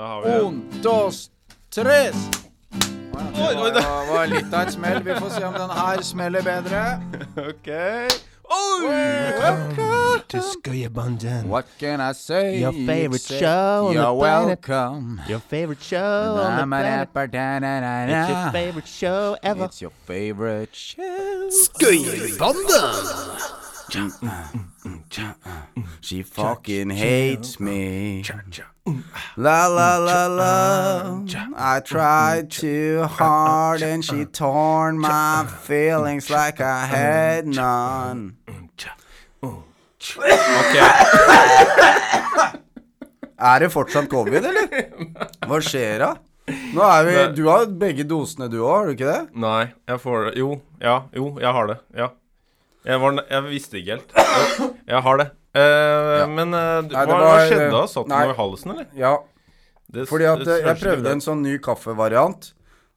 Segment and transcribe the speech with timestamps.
[0.00, 1.30] Da har vi Un, dos,
[1.70, 2.16] tres.
[2.72, 5.02] Oi, oi, Det var, var litt av et smell.
[5.04, 6.84] Vi får se om den her smeller bedre.
[7.50, 7.68] OK.
[8.50, 8.86] Oi!
[10.28, 11.50] to Skøyerbanden.
[11.50, 12.62] What can I say?
[12.62, 14.68] Your favorite show on the planet.
[14.68, 15.20] welcome.
[15.28, 17.08] Your favorite show on the planet.
[18.08, 19.64] It's your favorite show ever.
[19.66, 21.50] It's your favorite show.
[26.00, 28.22] She fucking hates me.
[29.36, 31.24] La la la la.
[31.56, 38.36] I tried too hard and she torn my feelings like I had none.
[39.42, 40.76] OK.
[43.40, 44.66] Er det fortsatt covid, eller?
[45.48, 46.08] Hva skjer da?
[46.74, 49.20] Nå er vi Du har begge dosene du òg, har du ikke det?
[49.40, 50.48] Nei, jeg får det Jo.
[50.82, 50.96] Ja.
[51.16, 51.76] Jo, jeg har det.
[51.96, 52.10] Ja.
[52.86, 54.14] Jeg, var, jeg visste ikke helt.
[54.16, 55.26] Jeg, jeg har det.
[55.60, 57.82] Eh, Men eh, Nei, hva, det var- skjedde da?
[57.90, 58.86] Satt du over halsen, eller?
[58.96, 59.16] Ja,
[59.90, 62.52] Det, fordi at det eh, jeg prøvde en sånn ny kaffevariant.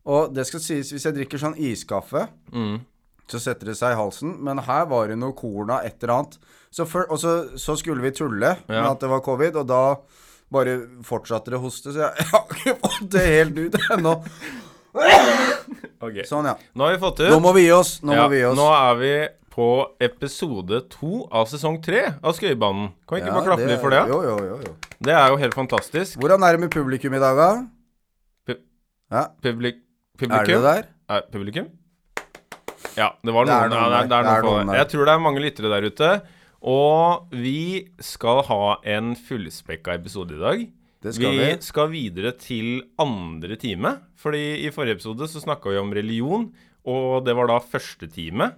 [0.06, 2.82] Og det skal sies, hvis jeg drikker sånn iskaffe, Mm.
[3.28, 4.36] så setter det seg i halsen.
[4.44, 6.38] Men her var det noe korn av et eller annet.
[6.72, 8.92] Så for, og så, så skulle vi tulle med Ja.
[8.92, 9.96] at det var covid, og da
[10.54, 11.92] bare fortsatte det å hoste.
[11.94, 14.16] Så jeg, jeg har ikke fått det helt ut ennå.
[16.04, 16.26] Okay.
[16.28, 16.58] Sånn, ja.
[16.76, 17.30] Nå har vi fått ut.
[17.32, 17.96] Nå må vi gi oss.
[18.04, 18.58] Nå ja, må vi oss.
[18.60, 19.14] nå er vi
[19.54, 19.68] på
[20.02, 22.88] episode to av sesong tre av Skøyebanen.
[23.06, 24.00] Kan vi ikke Ja, bare klappe litt for det?
[24.10, 24.74] Jo, jo, jo, jo.
[25.04, 26.18] Det er jo helt fantastisk.
[26.24, 27.50] Hvordan er det med publikum i dag, da?
[28.50, 28.62] Pu-
[29.14, 30.48] Ja, Publik er publikum?
[30.48, 30.88] det der?
[31.10, 31.68] Er publikum?
[32.98, 34.08] Ja, det var Det er noen, der.
[34.08, 34.76] det er Det er noen der.
[34.82, 36.10] Jeg tror det er mange lyttere der ute.
[36.64, 40.66] Og vi skal ha en fullspekka episode i dag.
[41.04, 41.58] Det skal vi, vi.
[41.62, 44.00] skal videre til andre time.
[44.18, 46.46] Fordi i forrige episode så snakka vi om religion,
[46.86, 48.54] og det var da første time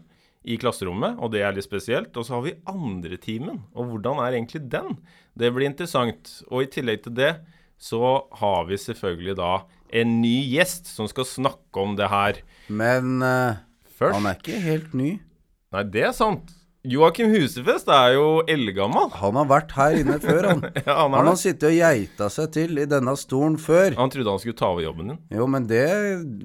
[0.46, 2.16] i klasserommet, og det er litt spesielt.
[2.16, 5.00] Og så har vi andre timen, og hvordan er egentlig den?
[5.38, 6.40] Det blir interessant.
[6.48, 7.34] Og i tillegg til det
[7.82, 8.02] så
[8.40, 9.54] har vi selvfølgelig da
[9.96, 12.40] en ny gjest som skal snakke om det her.
[12.72, 13.60] Men uh,
[14.00, 15.12] Først han er ikke helt ny.
[15.76, 16.55] Nei, det er sant.
[16.86, 19.08] Joakim Husefest er jo eldgammel.
[19.20, 20.64] Han har vært her inne før, han.
[20.86, 23.96] Ja, han, Han har sittet og geita seg til i denne stolen før.
[23.98, 25.20] han trodde han skulle ta over jobben din.
[25.34, 25.84] Jo, men det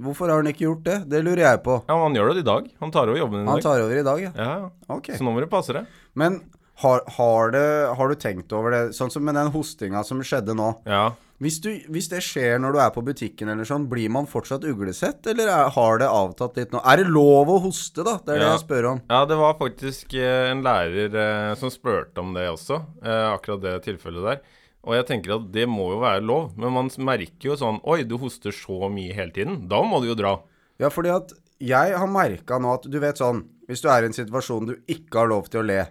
[0.01, 0.99] Hvorfor har han ikke gjort det?
[1.13, 1.81] Det lurer jeg på.
[1.87, 2.71] Ja, men han gjør det i dag.
[2.81, 4.33] Han tar over jobben din i Han tar over i dag, ja.
[4.37, 4.71] Ja, ja.
[4.97, 5.13] Ok.
[5.17, 5.89] Så nå må du passe deg.
[6.19, 6.41] Men
[6.81, 7.67] har, har, det,
[7.99, 10.71] har du tenkt over det, sånn som med den hostinga som skjedde nå?
[10.89, 11.11] Ja.
[11.41, 14.65] Hvis, du, hvis det skjer når du er på butikken eller sånn, blir man fortsatt
[14.69, 16.83] uglesett, eller er, har det avtatt litt nå?
[16.85, 18.19] Er det lov å hoste, da?
[18.21, 19.01] Det er det jeg spør om.
[19.09, 23.65] ja, det var faktisk eh, en lærer eh, som spurte om det også, eh, akkurat
[23.65, 24.45] det tilfellet der.
[24.85, 28.03] Og jeg tenker at det må jo være lov, men man merker jo sånn Oi,
[28.09, 29.63] du hoster så mye hele tiden.
[29.69, 30.39] Da må du jo dra.
[30.81, 34.09] Ja, fordi at jeg har merka nå at du vet sånn Hvis du er i
[34.09, 35.83] en situasjon du ikke har lov til å le,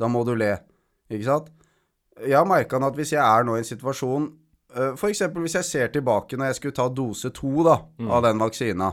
[0.00, 0.54] da må du le.
[1.12, 1.48] Ikke sant?
[2.20, 4.28] Jeg har merka nå at hvis jeg er nå i en situasjon
[4.96, 5.22] F.eks.
[5.34, 7.78] hvis jeg ser tilbake når jeg skulle ta dose to da,
[8.08, 8.92] av den vaksina.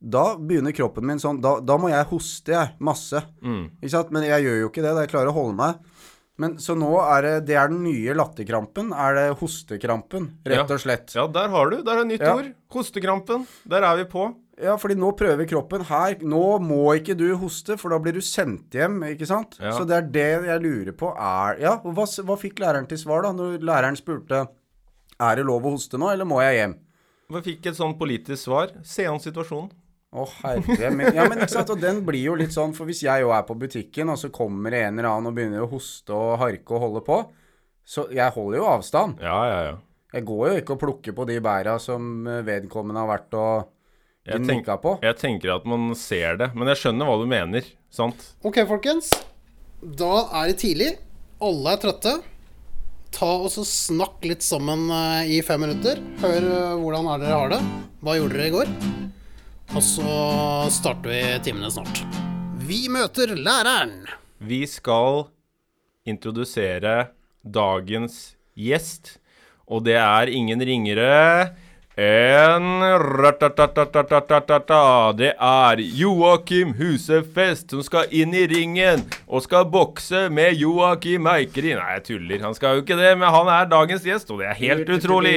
[0.00, 2.70] Da begynner kroppen min sånn Da, da må jeg hoste, jeg.
[2.80, 3.20] Masse.
[3.44, 3.66] Mm.
[3.82, 4.10] Ikke sant?
[4.16, 4.94] Men jeg gjør jo ikke det.
[4.96, 5.82] da Jeg klarer å holde meg.
[6.40, 8.94] Men så nå er det Det er den nye latterkrampen.
[8.96, 10.64] Er det hostekrampen, rett Ja.
[10.64, 11.12] og slett.
[11.14, 11.82] Ja, der har du.
[11.82, 12.34] Der er nytt Ja.
[12.36, 12.48] ord.
[12.72, 13.46] Hostekrampen.
[13.68, 14.34] Der er vi på.
[14.60, 18.20] Ja, fordi nå prøver kroppen her Nå må ikke du hoste, for da blir du
[18.20, 19.56] sendt hjem, ikke sant?
[19.58, 19.72] Ja.
[19.72, 23.22] Så det er det jeg lurer på er Ja, hva, hva fikk læreren til svar,
[23.22, 24.48] da, når læreren spurte
[25.20, 26.74] Er det lov å hoste nå, eller må jeg hjem?
[27.30, 28.72] Vi fikk et sånn politisk svar.
[28.86, 29.70] Se an situasjonen.
[30.10, 33.04] Å, herre min Ja, men ikke sant, og den blir jo litt sånn, for hvis
[33.04, 35.68] jeg jo er på butikken, og så kommer det en eller annen og begynner å
[35.70, 37.18] hoste og harke og holde på,
[37.86, 39.22] så jeg holder jo avstand.
[39.22, 39.76] Ja, ja, ja.
[40.10, 43.68] Jeg går jo ikke og plukker på de bæra som eh, vedkommende har vært og
[44.26, 44.96] Jeg, tenk, på.
[45.06, 46.50] jeg tenker at man ser det.
[46.58, 47.68] Men jeg skjønner hva du mener.
[47.94, 48.32] Sant?
[48.46, 49.12] Ok, folkens.
[49.80, 50.10] Da
[50.42, 50.90] er det tidlig.
[51.40, 52.16] Alle er trøtte.
[53.14, 56.00] Ta og så Snakk litt sammen eh, i fem minutter.
[56.22, 57.60] Hør eh, hvordan er dere har det.
[58.00, 58.72] Hva gjorde dere i går?
[59.70, 60.14] Og så
[60.72, 62.02] starter vi timene snart.
[62.66, 64.06] Vi møter læreren.
[64.40, 65.26] Vi skal
[66.08, 67.10] introdusere
[67.42, 69.18] dagens gjest,
[69.70, 71.10] og det er ingen ringere
[72.00, 72.80] en
[75.18, 81.74] Det er Joakim Husefest som skal inn i ringen og skal bokse med Joakim Eikeri.
[81.76, 82.40] Nei, jeg tuller.
[82.46, 85.36] Han skal jo ikke det, men han er dagens gjest, og det er helt utrolig.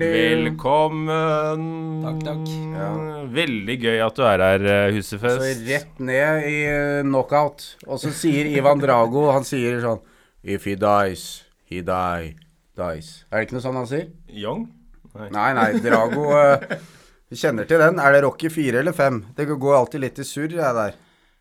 [0.00, 1.60] Velkommen.
[2.06, 2.48] Takk, takk.
[2.78, 2.90] Ja.
[3.36, 5.44] Veldig gøy at du er her, eh, Husefest.
[5.44, 7.76] Så rett ned i eh, knockout.
[7.86, 10.00] Og så sier Ivan Drago, han sier sånn
[10.40, 12.36] If he dies, he die,
[12.80, 13.26] dies.
[13.28, 14.08] Er det ikke noe sånn han sier?
[14.32, 14.70] Young?
[15.18, 16.80] Nei, nei, Drago eh,
[17.30, 17.98] Vi kjenner til den.
[18.02, 19.22] Er det Rocky 4 eller 5?
[19.36, 20.98] Det går alltid litt i surr, jeg der.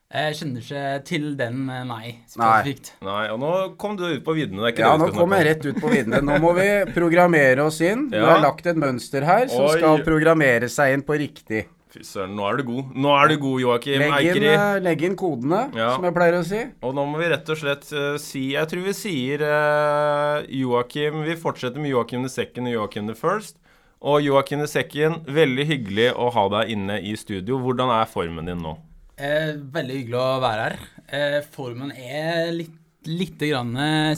[0.10, 2.94] Jeg kjenner ikke til den, eh, nei, spesifikt.
[3.06, 4.63] Nei, og nå kom du ut på viddene.
[4.63, 6.21] Det er ikke Ja, det nå kom jeg rett ut på viddene.
[6.25, 8.07] Nå må vi programmere oss inn.
[8.10, 9.75] Vi Du har lagt et mønster her som Oi.
[9.77, 11.68] skal programmere seg inn på riktig.
[11.89, 12.89] Fy søren, nå er du god.
[13.01, 14.45] Nå er du god, Joakim Eikeri.
[14.53, 15.95] eh, legg inn kodene, Ja.
[15.95, 16.59] som jeg pleier å si.
[16.86, 21.24] Og nå må vi rett og slett uh, si Jeg tror vi sier uh, Joakim
[21.25, 23.57] Vi fortsetter med Joakim the second og Joakim the first.
[24.06, 27.57] Og Joakim the second, veldig hyggelig å ha deg inne i studio.
[27.59, 28.75] Hvordan er formen din nå?
[29.19, 30.77] Eh, veldig hyggelig å være her.
[31.12, 32.77] Eh, formen er litt,
[33.09, 34.13] lite grann eh,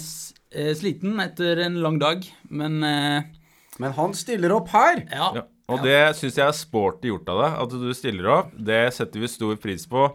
[0.54, 3.24] eh, sliten etter en lang dag, men eh,
[3.80, 5.06] Men han stiller opp her.
[5.10, 5.32] ja.
[5.40, 5.48] Ja.
[5.72, 8.52] Og det syns jeg er sporty gjort av deg, at du stiller opp.
[8.58, 10.10] Det setter vi stor pris på.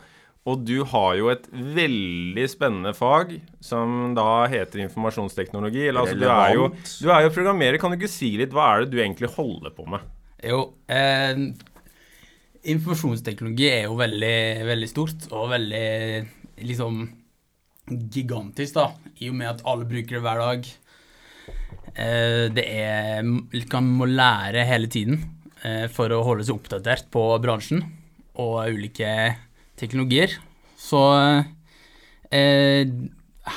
[0.46, 3.32] Og du har jo et veldig spennende fag
[3.64, 5.88] som da heter informasjonsteknologi.
[5.88, 6.68] Eller, altså, du, er jo,
[7.02, 7.80] du er jo programmerer.
[7.82, 10.06] Kan du ikke si litt hva er det du egentlig holder på med?
[10.46, 10.60] Jo,
[10.92, 11.34] eh,
[12.70, 14.38] informasjonsteknologi er jo veldig,
[14.70, 15.86] veldig stort og veldig
[16.62, 17.02] liksom
[17.86, 18.90] gigantisk, da,
[19.22, 20.70] i og med at alle bruker det hver dag.
[21.96, 25.24] Eh, det er Man må lære hele tiden
[25.92, 27.82] for å holde seg oppdatert på bransjen
[28.40, 29.08] og ulike
[29.80, 30.34] teknologier.
[30.78, 31.00] Så
[32.30, 32.88] eh,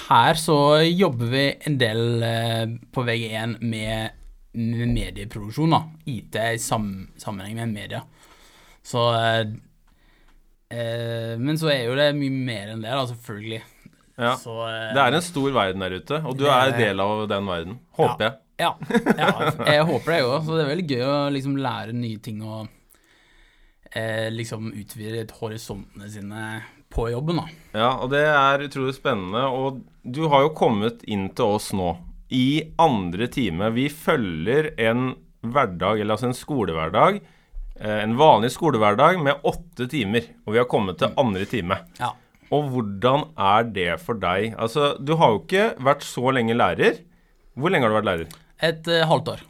[0.10, 4.20] her så jobber vi en del eh, på VG1 med,
[4.60, 5.82] med medieproduksjon, da.
[6.10, 8.04] IT i sam sammenheng med media.
[8.86, 9.42] Så eh,
[10.74, 13.64] eh, Men så er jo det mye mer enn det, da, selvfølgelig.
[14.20, 14.36] Ja.
[14.40, 17.50] Så, eh, Det er en stor verden der ute, og du er del av den
[17.50, 17.80] verden.
[18.00, 18.40] Håper jeg.
[18.60, 18.74] Ja,
[19.18, 19.30] ja,
[19.74, 20.44] jeg håper det òg.
[20.46, 22.68] Så det er veldig gøy å liksom lære nye ting og
[23.96, 26.44] eh, liksom utvide horisontene sine
[26.90, 27.48] på jobben, da.
[27.78, 29.44] Ja, og det er utrolig spennende.
[29.54, 31.92] Og du har jo kommet inn til oss nå
[32.34, 33.70] i andre time.
[33.76, 35.12] Vi følger en
[35.46, 37.22] hverdag, eller altså en skolehverdag.
[37.80, 41.78] eh, En vanlig skolehverdag med åtte timer, og vi har kommet til andre time.
[42.02, 42.12] Ja.
[42.52, 44.56] Og hvordan er det for deg?
[44.58, 46.98] Altså, du har jo ikke vært så lenge lærer.
[47.60, 48.38] Hvor lenge har du vært lærer?
[48.66, 49.46] Et uh, halvt år.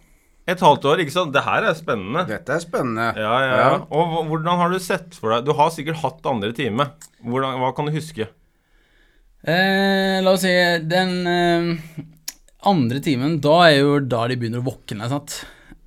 [0.49, 1.33] Et halvt år, ikke sant?
[1.33, 2.25] Det her er spennende.
[2.29, 3.11] Dette er spennende.
[3.17, 3.71] Ja, ja, ja.
[3.93, 6.87] Og hvordan har du sett for deg Du har sikkert hatt andre time.
[7.21, 8.29] Hvordan, hva kan du huske?
[9.39, 10.51] Eh, la oss si
[10.89, 11.69] den eh,
[12.67, 15.37] andre timen, da er jo da de begynner å våkne, sant.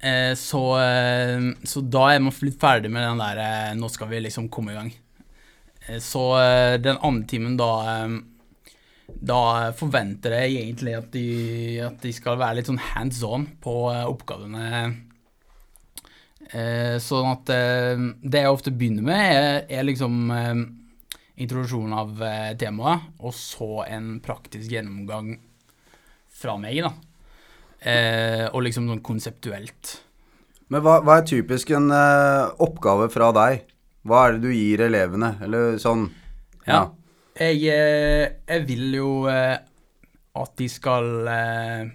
[0.01, 4.09] Eh, så, eh, så da er man litt ferdig med den der eh, Nå skal
[4.11, 4.89] vi liksom komme i gang.
[5.89, 8.17] Eh, så eh, den andre timen, da eh,
[9.21, 11.27] Da forventer jeg egentlig at de,
[11.87, 14.69] at de skal være litt sånn hands on på eh, oppgavene.
[16.53, 20.65] Eh, sånn at eh, det jeg ofte begynner med, er, er liksom eh,
[21.43, 22.21] introduksjon av
[22.61, 25.33] temaet, og så en praktisk gjennomgang
[26.43, 26.93] fra meg, da.
[28.53, 29.95] Og liksom sånn konseptuelt.
[30.71, 33.65] Men hva, hva er typisk en oppgave fra deg?
[34.07, 35.33] Hva er det du gir elevene?
[35.43, 36.05] Eller sånn
[36.69, 36.85] Ja.
[37.33, 39.57] Jeg, eh, jeg vil jo eh,
[40.37, 41.87] at de skal eh,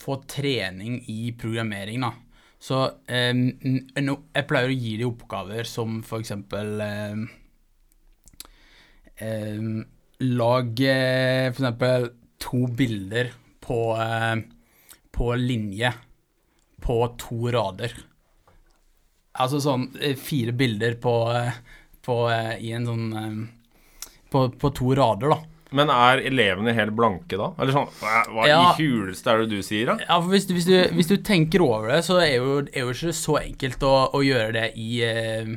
[0.00, 2.12] få trening i programmering, da.
[2.66, 7.16] Så jeg pleier å gi dem oppgaver som eksempel eh,
[10.26, 12.08] Lag f.eks.
[12.42, 13.30] to bilder
[13.64, 13.78] på,
[15.12, 15.92] på linje
[16.84, 17.92] på to rader.
[19.36, 19.86] Altså sånn
[20.20, 21.14] fire bilder på,
[22.08, 23.06] på i en sånn
[24.36, 25.40] på, på to rader, da.
[25.76, 27.48] Men er elevene helt blanke da?
[27.58, 28.60] Eller sånn Hva, Ja.
[28.78, 29.96] i huleste er det du sier, da?
[30.06, 32.84] Ja, for hvis du, hvis, du, hvis du tenker over det, så er jo, er
[32.86, 35.50] jo ikke så enkelt å, å gjøre det i, eh,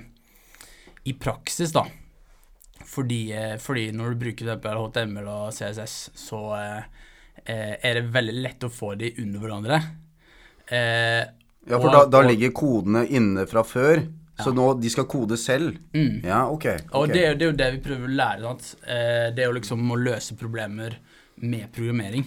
[1.06, 1.86] i praksis, da.
[2.90, 6.84] Fordi, eh, fordi når du bruker HTML og CSS, så eh,
[7.46, 9.82] eh, er det veldig lett å få de under hverandre.
[10.74, 11.22] Eh,
[11.70, 14.02] Ja, for og- da, da ligger kodene inne fra før.
[14.44, 15.78] Så nå de skal kode selv.
[15.94, 16.22] Mm.
[16.24, 16.66] Ja, ok.
[16.96, 18.54] Og det, det er jo det vi prøver å lære.
[18.88, 20.96] Eh, det er jo liksom å løse problemer
[21.44, 22.26] med programmering.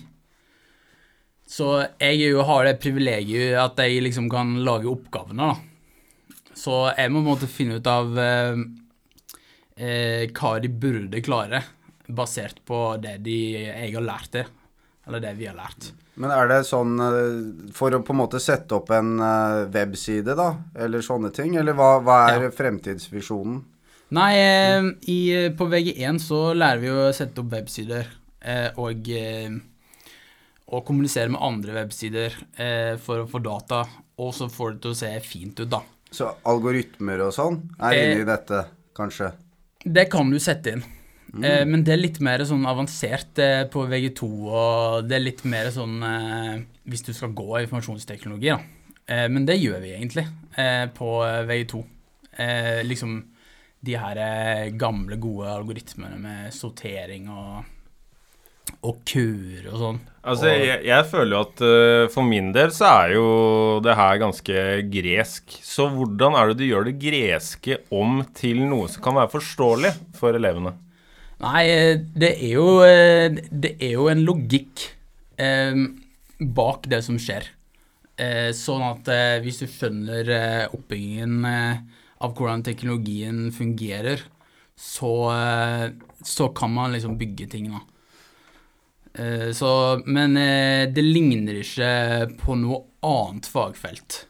[1.49, 1.69] Så
[2.01, 6.49] jeg jo har det privilegiet at jeg liksom kan lage oppgavene, da.
[6.57, 8.63] Så jeg må på en måte finne ut av eh,
[9.77, 11.63] eh, hva de burde klare,
[12.13, 13.39] basert på det de,
[13.69, 14.47] jeg har lært det.
[15.07, 15.91] Eller det vi har lært.
[16.21, 20.35] Men er det sånn eh, for å på en måte sette opp en eh, webside,
[20.39, 20.51] da?
[20.79, 21.57] Eller sånne ting?
[21.59, 22.51] Eller hva, hva er Ja.
[22.55, 23.63] fremtidsvisjonen?
[24.13, 25.21] Nei, eh, i,
[25.57, 28.11] på VG1 så lærer vi å sette opp websider
[28.77, 29.07] og,
[30.67, 32.35] og kommunisere med andre websider
[32.99, 33.85] for å få data,
[34.19, 35.79] og så får det til å se fint ut, da.
[36.13, 38.65] Så algoritmer og sånn er inne i dette,
[38.99, 39.31] kanskje?
[39.87, 40.83] Det kan du sette inn.
[41.41, 45.45] Eh, men det er litt mer sånn avansert eh, på VG2, og det er litt
[45.49, 46.57] mer sånn eh,
[46.93, 48.61] hvis du skal gå informasjonsteknologi, da.
[49.29, 50.23] Men det gjør vi egentlig
[50.97, 51.81] på eh, VG2.
[52.39, 53.17] Eh, liksom
[53.83, 54.21] de her
[54.79, 57.65] gamle, gode algoritmene med sortering og,
[58.87, 59.99] og kuer og sånn.
[60.23, 61.65] Altså, Og- jeg, jeg føler jo at
[62.15, 63.27] for min del så er jo
[63.83, 64.63] det her ganske
[64.93, 65.59] gresk.
[65.67, 69.93] Så hvordan er det du gjør det greske om til noe som kan være forståelig
[70.21, 70.77] for elevene?
[71.43, 71.65] Nei,
[72.15, 72.67] det er jo,
[73.51, 74.85] det er jo en logikk
[75.43, 75.75] eh,
[76.39, 77.49] bak det som skjer.
[78.21, 81.81] Eh, sånn at eh, hvis du skjønner eh, oppbyggingen eh,
[82.23, 84.23] av hvordan teknologien fungerer,
[84.79, 85.87] så, eh,
[86.23, 87.83] så kan man liksom bygge ting, da.
[89.53, 89.69] Så,
[90.09, 90.39] men
[90.97, 91.89] det ligner ikke
[92.41, 94.23] på noe annet fagfelt,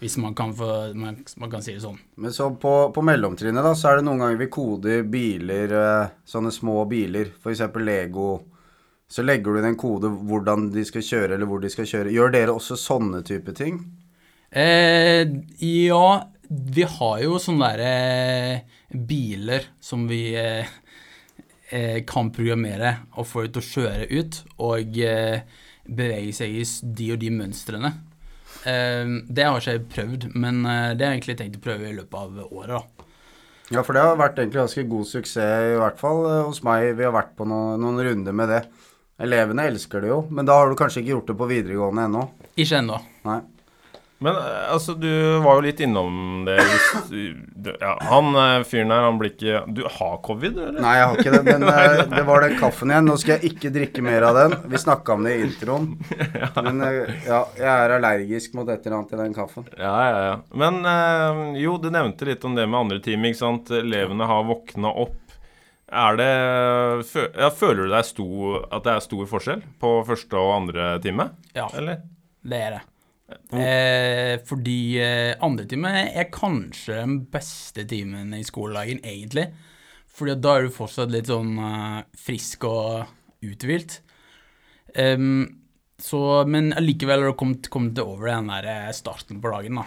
[0.00, 1.98] hvis man kan, få, man, man kan si det sånn.
[2.20, 6.14] Men så på, på mellomtrinnet da, så er det noen ganger vi koder biler, eh,
[6.24, 7.66] sånne små biler, f.eks.
[7.84, 8.30] Lego.
[9.10, 12.14] Så legger du inn en kode hvordan de skal kjøre, eller hvor de skal kjøre.
[12.14, 13.82] Gjør dere også sånne type ting?
[14.50, 15.28] Eh,
[15.66, 16.04] ja,
[16.48, 20.70] vi har jo sånne der eh, biler som vi eh,
[21.70, 25.42] eh, kan programmere og få ut og å kjøre ut og eh,
[25.90, 27.92] bevege seg i de og de mønstrene.
[28.68, 31.88] Eh, det har ikke jeg prøvd, men eh, det har jeg egentlig tenkt å prøve
[31.88, 32.74] i løpet av året.
[32.76, 33.06] da.
[33.70, 36.88] Ja, for det har vært egentlig ganske god suksess, i hvert fall eh, hos meg.
[36.98, 38.64] Vi har vært på noen, noen runder med det.
[39.20, 42.22] Elevene elsker det jo, men da har du kanskje ikke gjort det på videregående ennå?
[42.56, 42.96] Ikke ennå.
[43.28, 43.40] Nei.
[44.22, 45.08] Men eh, altså, du
[45.40, 46.58] var jo litt innom det.
[47.80, 50.80] Ja, han eh, fyren her, han blir ikke Du har covid, eller?
[50.84, 53.08] Nei, jeg har ikke det, men eh, det var den kaffen igjen.
[53.08, 54.56] Nå skal jeg ikke drikke mer av den.
[54.74, 55.88] Vi snakka om det i introen.
[56.60, 56.82] Men
[57.24, 59.64] ja, jeg er allergisk mot et eller annet i den kaffen.
[59.78, 60.36] Ja, ja, ja.
[60.60, 63.72] Men jo, du nevnte litt om det med andre team, ikke sant.
[63.80, 65.16] Elevene har våkna opp.
[65.90, 68.28] Er det ja, Føler du deg sto,
[68.68, 71.30] at det er stor forskjell på første og andre time?
[71.56, 72.04] Ja, Eller?
[72.44, 72.84] det er det.
[73.30, 79.48] Eh, fordi eh, andre time er kanskje den beste timen i skoledagen, egentlig.
[80.10, 83.10] Fordi da er du fortsatt litt sånn eh, frisk og
[83.46, 84.00] uthvilt.
[84.96, 85.46] Um,
[86.00, 89.86] så, men allikevel har du kommet, kommet over den der eh, starten på dagen, da.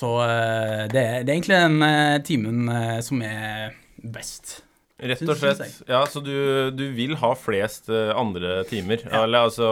[0.00, 4.60] Så eh, det, er, det er egentlig den eh, timen eh, som er best.
[5.00, 5.80] Rett og slett.
[5.88, 9.00] Ja, så du, du vil ha flest andre timer?
[9.08, 9.68] Eller altså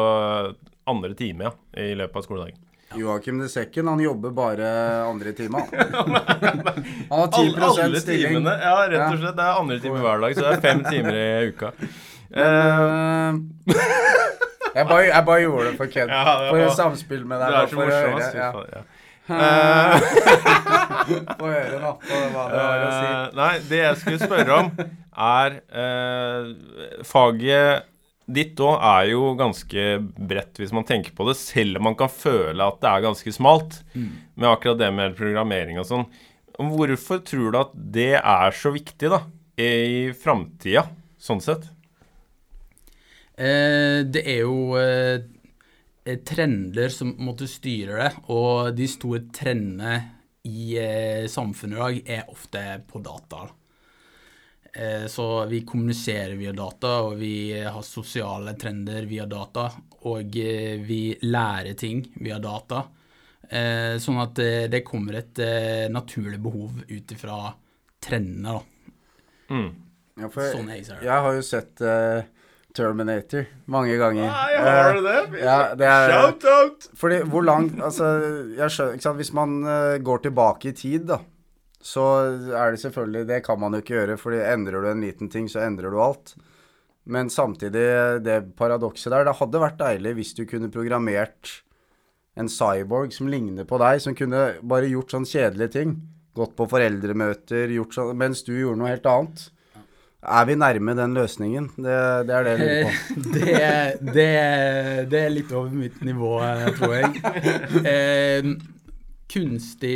[0.88, 1.52] andre time, ja,
[1.82, 2.58] i løpet av skoledagen.
[2.96, 4.68] Joakim de Sekken, han jobber bare
[5.04, 5.68] andre time, han.
[7.10, 8.38] Har 10 Alle, alle stilling.
[8.38, 8.54] timene.
[8.62, 9.36] Ja, rett og slett.
[9.36, 11.72] Det er andre time hver dag, så det er fem timer i uka.
[12.28, 13.76] Men, uh,
[14.74, 16.14] jeg, bare, jeg bare gjorde det for kødd.
[16.16, 17.74] Ja, for å samspille med deg.
[17.74, 18.50] for å høre, ja.
[18.78, 18.82] ja.
[19.28, 19.92] Eh,
[21.36, 23.04] Få høre, da, hva det var å si.
[23.04, 24.70] Eh, nei, det jeg skulle spørre om,
[25.28, 27.88] er uh, Faget
[28.28, 29.84] ditt òg er jo ganske
[30.28, 33.32] bredt, hvis man tenker på det, selv om man kan føle at det er ganske
[33.32, 36.04] smalt med akkurat det med programmering og sånn.
[36.58, 39.22] Hvorfor tror du at det er så viktig, da,
[39.56, 40.84] i framtida,
[41.18, 41.68] sånn sett?
[43.38, 49.94] Eh, det er jo eh, trender som måtte styre det, og de store trendene
[50.48, 53.46] i eh, samfunnet i dag er ofte på data.
[53.46, 53.67] Eh,
[55.08, 57.32] så vi kommuniserer via data, og vi
[57.64, 59.70] har sosiale trender via data,
[60.06, 62.84] og eh, vi lærer ting via data.
[63.48, 67.38] Eh, sånn at eh, det kommer et eh, naturlig behov ut ifra
[68.04, 68.94] trendene, da.
[69.54, 69.70] Mm.
[70.18, 72.20] Ja, for Sånn jeg jeg har jo sett uh,
[72.74, 74.26] Terminator mange ganger.
[74.28, 75.18] Nei, har du det?
[75.38, 76.88] Eh, ja, det er- Shout-out!
[76.98, 78.08] Fordi hvor langt Altså,
[78.58, 81.20] jeg skjønner ikke sant, Hvis man uh, går tilbake i tid, da,
[81.80, 82.04] så
[82.50, 85.48] er det selvfølgelig Det kan man jo ikke gjøre, for endrer du en liten ting,
[85.50, 86.34] så endrer du alt.
[87.08, 87.86] Men samtidig,
[88.24, 91.62] det paradokset der Det hadde vært deilig hvis du kunne programmert
[92.38, 95.94] en cyborg som ligner på deg, som kunne bare gjort sånn kjedelige ting.
[96.38, 99.48] Gått på foreldremøter, gjort sånn Mens du gjorde noe helt annet.
[100.18, 101.68] Er vi nærme den løsningen?
[101.78, 101.96] Det,
[102.28, 102.92] det er det jeg lurer på.
[103.38, 104.28] Det, det,
[105.10, 107.22] det er litt over mitt nivå, eh, tror jeg.
[107.94, 108.48] Eh,
[109.30, 109.94] kunstig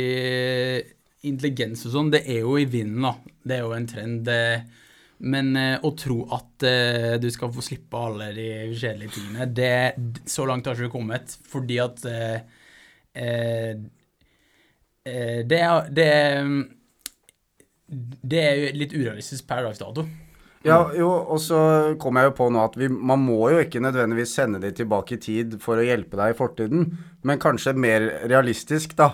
[1.27, 3.13] intelligens og sånn, det er jo i vinden, da.
[3.43, 4.31] Det er jo en trend.
[5.23, 10.23] Men eh, å tro at eh, du skal få slippe alle de kjedelige tingene, det,
[10.27, 11.37] så langt har ikke vi kommet.
[11.47, 12.39] Fordi at eh,
[13.15, 13.71] eh,
[15.47, 16.09] det, er, det,
[18.33, 20.07] det er litt urealistisk per dags dato.
[20.63, 21.57] Ja, jo, og så
[21.99, 25.17] kom jeg jo på nå at vi, man må jo ikke nødvendigvis sende de tilbake
[25.17, 26.85] i tid for å hjelpe deg i fortiden,
[27.27, 29.11] men kanskje mer realistisk, da.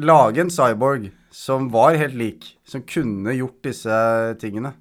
[0.00, 3.98] Lage en cyborg som var helt lik, som kunne gjort disse
[4.42, 4.74] tingene.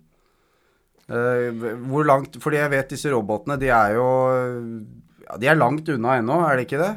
[1.11, 1.47] Eh,
[1.89, 4.05] hvor langt Fordi jeg vet disse robotene, de er jo
[5.25, 6.91] ja, De er langt unna ennå, er det ikke det?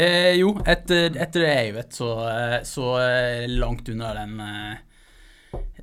[0.00, 4.34] Eh, jo, etter, etter det jeg vet, så, eh, så eh, langt unna den,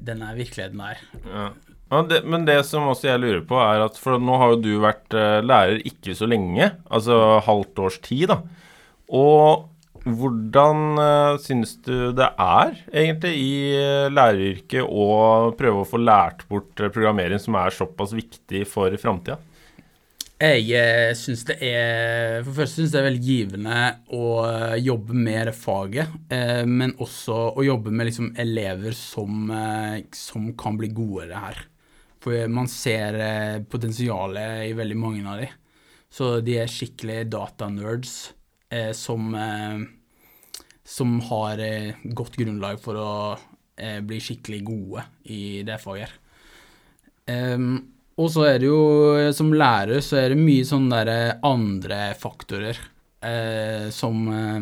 [0.09, 1.01] den er virkeligheten der.
[1.27, 1.47] Ja.
[1.87, 4.57] Ja, det, men det som også jeg lurer på, er at For nå har jo
[4.59, 5.13] du vært
[5.47, 8.41] lærer ikke så lenge, altså halvt års tid, da.
[9.07, 9.69] Og
[10.15, 15.07] hvordan uh, syns du det er egentlig i eh, læreryrket å
[15.57, 19.39] prøve å få lært bort eh, programmering som er såpass viktig for framtida?
[20.37, 23.79] Jeg uh, syns det er For først syns det er veldig givende
[24.13, 29.49] å eh, jobbe med det faget, Uh, men også å jobbe med liksom elever som,
[29.49, 31.65] uh, som kan bli gode i det her.
[32.27, 35.47] For man ser eh, potensialet i veldig mange av de.
[36.11, 38.33] Så de er skikkelig datanerds
[38.73, 39.85] eh, som eh,
[40.87, 43.11] som har eh, godt grunnlag for å
[43.75, 45.03] eh, bli skikkelig gode
[45.35, 46.13] i det faget.
[47.27, 47.81] Um,
[48.17, 48.81] og så er det jo,
[49.19, 52.79] eh, som lærer, så er det mye sånne der eh, andre faktorer
[53.21, 54.61] eh, som eh,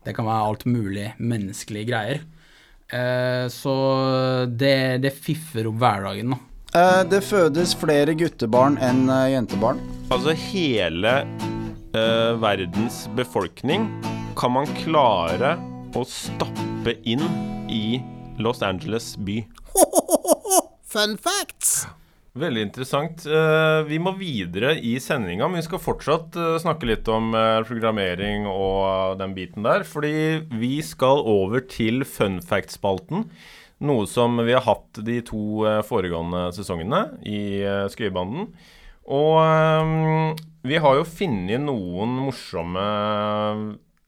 [0.00, 2.22] Det kan være alt mulig menneskelige greier.
[2.88, 3.74] Eh, så
[4.48, 6.40] det, det fiffer opp hverdagen, da.
[6.78, 9.82] Eh, det fødes flere guttebarn enn jentebarn.
[10.14, 11.18] Altså hele
[11.92, 13.90] eh, verdens befolkning
[14.40, 15.52] kan man klare
[15.92, 17.20] å stappe inn
[17.68, 18.00] i
[18.40, 19.42] Los Angeles by.
[20.88, 21.82] Fun facts!
[22.40, 23.26] Veldig interessant.
[23.26, 27.58] Eh, vi må videre i sendinga, men vi skal fortsatt eh, snakke litt om eh,
[27.68, 29.84] programmering og den biten der.
[29.84, 33.26] Fordi vi skal over til fun fact-spalten.
[33.84, 38.50] Noe som vi har hatt de to foregående sesongene i Skøyebanden.
[39.08, 40.36] Og
[40.68, 42.84] vi har jo funnet noen morsomme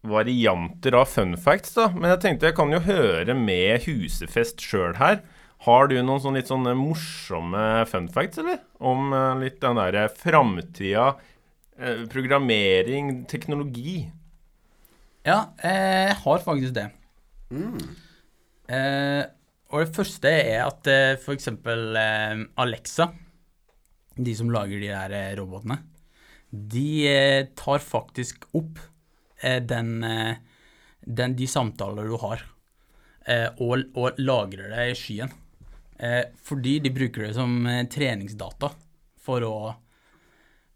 [0.03, 1.89] varianter av fun facts, da.
[1.95, 5.23] Men jeg tenkte jeg kan jo høre med Husefest sjøl her.
[5.63, 8.59] Har du noen sånn litt sånne morsomme fun facts, eller?
[8.83, 11.13] Om eh, litt den derre framtida,
[11.79, 14.01] eh, programmering, teknologi?
[15.23, 16.89] Ja, eh, jeg har faktisk det.
[18.73, 19.23] Eh,
[19.71, 23.13] og det første er at eh, eh, Alexa,
[24.19, 25.79] de som lager de der robotene,
[26.51, 28.83] de tar faktisk opp
[29.43, 30.37] den, eh,
[31.01, 32.45] den, de samtaler du har,
[33.27, 35.33] eh, og, og lagrer det i skyen.
[36.03, 38.73] Eh, fordi de bruker det som eh, treningsdata
[39.23, 39.57] for å,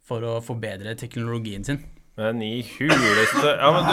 [0.07, 1.83] for å forbedre teknologien sin.
[2.17, 3.89] Men i huleste Ja, men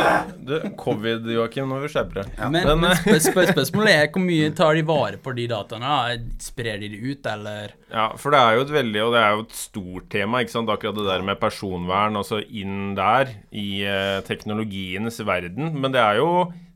[0.47, 2.29] du, du covid, Joakim, nå er vi skjerpe deg.
[2.39, 5.47] Men, Men, men eh, spør, spør, spørsmålet er hvor mye tar de vare på de
[5.51, 5.97] dataene?
[6.43, 9.35] Sprer de det ut, eller Ja, for det er jo et veldig, og det er
[9.35, 13.67] jo et stort tema, ikke sant, akkurat det der med personvern, altså inn der, i
[13.83, 15.73] eh, teknologienes verden.
[15.75, 16.31] Men det er jo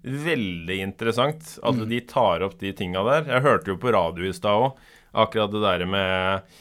[0.08, 3.26] veldig interessant at de tar opp de tinga der.
[3.38, 6.58] Jeg hørte jo på radio i stad òg, akkurat det der med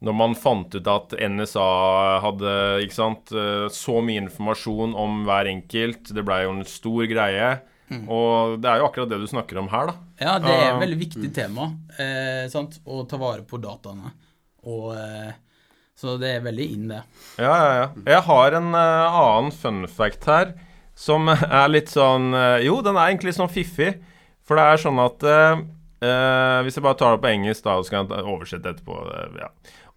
[0.00, 1.66] når man fant ut at NSA
[2.24, 2.52] hadde
[2.94, 6.14] sant, eh, så mye informasjon om hver enkelt.
[6.16, 7.50] Det blei jo en stor greie.
[8.06, 9.94] Og det er jo akkurat det du snakker om her, da.
[10.22, 11.64] Ja, det er et veldig viktig tema,
[11.98, 12.76] eh, sant?
[12.86, 14.12] Å ta vare på dataene.
[14.70, 15.32] Og eh,
[15.98, 17.00] Så det er veldig inn, det.
[17.42, 17.88] Ja, ja, ja.
[18.06, 20.54] Jeg har en eh, annen fun fact her,
[20.94, 23.96] som er litt sånn eh, Jo, den er egentlig sånn fiffig.
[24.46, 25.60] For det er sånn at eh,
[26.06, 29.02] eh, Hvis jeg bare tar det på engelsk, da, så kan jeg oversette etterpå.
[29.18, 29.50] eh, ja.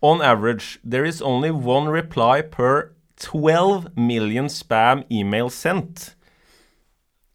[0.03, 6.15] On average, there is only one reply per 12 million spam email sent.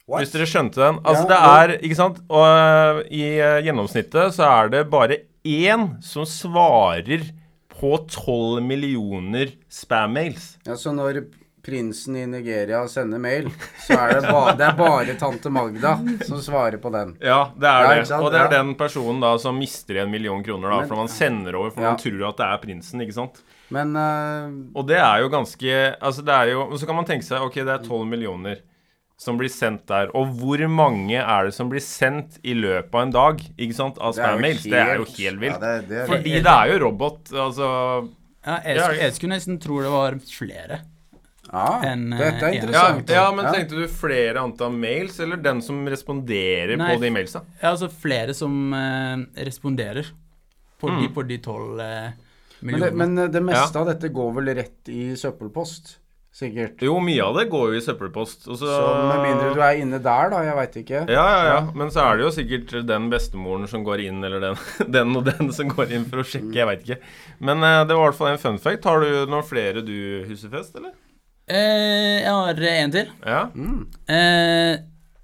[0.05, 0.21] What?
[0.21, 0.99] Hvis dere skjønte den.
[1.01, 1.39] Altså, yeah, det
[1.73, 2.21] er Ikke sant?
[2.29, 7.25] Og øh, i uh, gjennomsnittet så er det bare én som svarer
[7.73, 10.57] på 12 millioner spam-mails.
[10.67, 11.23] Ja, så når
[11.65, 13.49] prinsen i Nigeria sender mail,
[13.85, 15.95] så er det, ba det er bare tante Magda
[16.27, 17.15] som svarer på den.
[17.21, 18.05] Ja, det er det.
[18.19, 20.81] Og det er den personen da som mister en million kroner, da.
[20.89, 21.91] For man sender over, for Ja.
[21.93, 23.41] man tror at det er prinsen, ikke sant.
[23.69, 27.21] Men uh, Og det er jo ganske Altså, det er jo så kan man tenke
[27.21, 28.63] seg Ok, det er 12 millioner
[29.19, 30.09] som blir sendt der.
[30.15, 33.97] Og hvor mange er det som blir sendt i løpet av en dag, ikke sant,
[33.99, 34.63] av spam-mails?
[34.63, 35.57] Det er jo helt- vilt.
[35.59, 37.67] Ja, det, det Fordi det er jo robot, altså
[38.47, 40.79] Ja, jeg, jeg, jeg skulle nesten tro det var flere.
[41.51, 43.09] Ja, en, eh, dette er interessant.
[43.09, 46.91] Ja, ja, men tenkte du flere antall mails, eller den som responderer Nei.
[46.95, 47.41] på de mailsa?
[47.61, 50.11] Ja, altså flere som uh, responderer
[50.79, 51.13] på de Mm.
[51.13, 52.11] på de tolv eh,
[52.61, 52.85] Men, millionene.
[52.91, 55.97] det, men eh, det meste av dette går vel rett i søppelpost,
[56.39, 56.79] sikkert.
[56.85, 58.45] Jo, mye av det går jo i søppelpost.
[58.45, 58.77] Så, Så
[59.09, 61.01] med mindre du er inne der, da, jeg veit ikke.
[61.11, 61.59] Ja, ja, ja.
[61.75, 64.55] Men så er det jo sikkert den bestemoren som går inn, eller den,
[64.95, 66.53] den og den som går inn for å sjekke.
[66.61, 66.99] Jeg veit ikke.
[67.43, 68.87] Men uh, det var i hvert fall en fun fact.
[68.87, 69.95] Har du noen flere du,
[70.29, 70.93] Husefest, eller?
[71.49, 73.09] Eh, jeg har en til.
[73.25, 73.41] Ja.
[74.07, 74.77] Eh,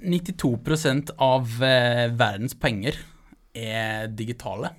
[0.06, 2.98] 92 av eh, verdens penger
[3.56, 4.74] er digitale.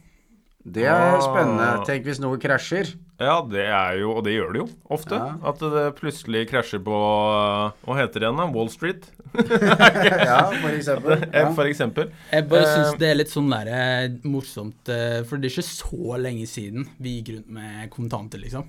[0.66, 1.20] Det er Ah.
[1.22, 1.84] spennende.
[1.86, 2.88] Tenk hvis noe krasjer.
[3.22, 5.14] Ja, det er jo Og det gjør det jo ofte.
[5.16, 5.36] Ja.
[5.48, 8.44] At det plutselig krasjer på uh, Hva heter det igjen, da?
[8.52, 9.06] Wall Street,
[10.26, 11.22] Ja, for eksempel.
[11.32, 11.52] eh, Ja.
[11.54, 12.10] for eksempel.
[12.32, 15.54] Jeg bare Eh, syns det er litt sånn der, eh, morsomt, eh, for det er
[15.54, 18.66] ikke så lenge siden vi gikk rundt med kontanter, liksom.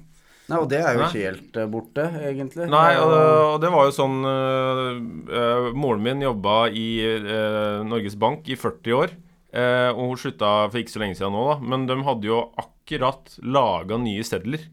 [0.47, 2.67] Nei, og det er jo ikke helt eh, borte, egentlig.
[2.71, 8.47] Nei, og, og det var jo sånn øh, Moren min jobba i uh, Norges Bank
[8.47, 9.15] i 40 år.
[9.51, 11.57] Uh, og hun slutta for ikke så lenge siden nå, da.
[11.73, 14.63] Men de hadde jo akkurat laga nye sedler.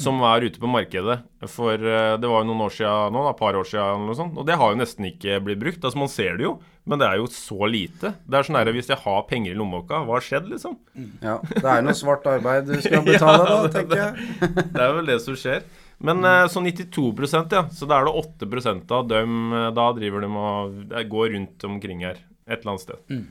[0.00, 1.18] Som er ute på markedet.
[1.50, 4.38] For det var jo noen år siden nå, da, et par år siden sånt.
[4.38, 5.82] Og det har jo nesten ikke blitt brukt.
[5.82, 6.54] Altså Man ser det jo,
[6.90, 8.12] men det er jo så lite.
[8.26, 10.74] Det er sånn her, Hvis jeg har penger i lommeboka, hva har skjedd, liksom?
[11.22, 14.64] Ja, det er noe svart arbeid du skal betale, Ja, da, tenker jeg.
[14.74, 15.62] Det er vel det som skjer.
[16.00, 17.66] Men eh, så 92% ja.
[17.76, 21.66] Så da er det 8 av dem eh, Da driver de og å går rundt
[21.68, 22.22] omkring her.
[22.48, 23.02] Et eller annet sted.
[23.12, 23.26] Mm.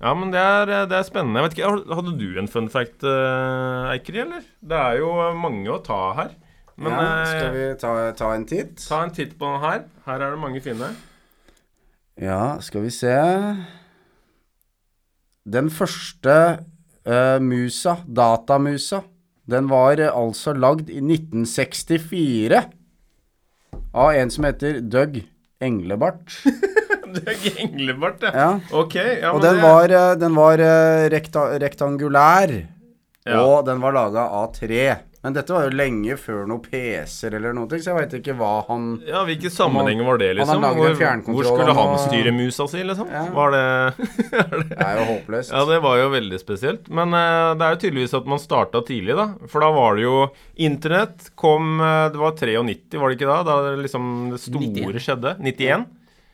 [0.00, 1.44] Ja, men det er, eh, det er spennende.
[1.52, 1.68] Ikke,
[2.00, 3.04] Hadde du en fun fact,
[3.92, 4.48] Eikri, eller?
[4.60, 6.34] Det er jo eh, mange å ta her.
[6.76, 8.76] Men ja, eh, skal vi ta, ta en titt?
[8.84, 9.84] ta en titt på den her.
[10.04, 10.90] Her er det mange fine.
[12.20, 13.12] Ja, skal vi se
[15.46, 16.36] Den første
[17.06, 19.02] uh, musa, datamusa,
[19.46, 22.62] den var uh, altså lagd i 1964
[23.96, 25.20] av en som heter Doug
[25.62, 26.40] Englebart.
[27.16, 28.30] Er englebart, ja.
[28.34, 28.48] Ja.
[28.76, 28.96] Ok.
[28.98, 30.60] Ja, Og men den det- var, uh, den var
[31.14, 32.50] rekta rektangulær,
[33.26, 33.38] Ja.
[33.40, 34.82] og den var laga av tre.
[35.26, 38.50] Men dette var jo lenge før noen PC-er eller noe, så jeg veit ikke hva
[38.68, 40.62] han Ja, Hvilke sammenhenger var det, Han har liksom?
[40.62, 43.08] laget en Hvor, hvor skulle han og- styre musa si, liksom?
[43.10, 43.24] Ja.
[43.34, 43.64] Var det
[44.70, 45.50] Det er jo håpløst.
[45.50, 46.86] Ja, det var jo veldig spesielt.
[46.88, 49.26] Men uh, det er jo tydeligvis at man starta tidlig, da.
[49.50, 50.14] For da var det jo
[50.68, 53.42] Internett kom uh, Det var 93, var det ikke da?
[53.50, 55.02] Da det liksom det store 91.
[55.08, 55.34] skjedde.
[55.42, 55.86] 91?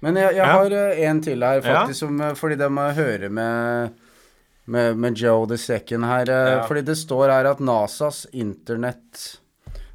[0.02, 0.52] Men jeg, jeg Ja.
[0.52, 1.80] har uh, en til her, Ja.
[1.80, 3.96] faktisk, som, fordi det må høre med,
[4.66, 6.28] med, med Joe the Second her.
[6.30, 6.62] eh, Ja.
[6.68, 9.38] Fordi det står her at NASAs internett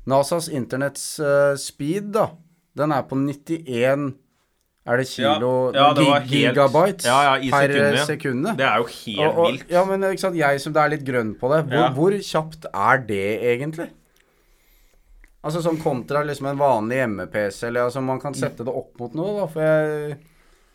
[0.07, 2.29] NASAs internetts uh, speed, da,
[2.77, 4.13] den er på 91
[4.87, 7.05] Er det kilo Ja, ja, det helt- gigabytes
[7.43, 8.53] i per sekundet, sekunde?
[8.57, 9.65] Det er jo helt og, og, vilt.
[9.69, 12.69] ja, men ikke sant, jeg som det er litt grønn på det, hvor, hvor kjapt
[12.73, 13.89] er det egentlig?
[15.43, 19.13] Altså sånn kontra liksom en vanlig hjemme-PC, eller altså man kan sette det opp mot
[19.15, 20.17] noe, da, for jeg,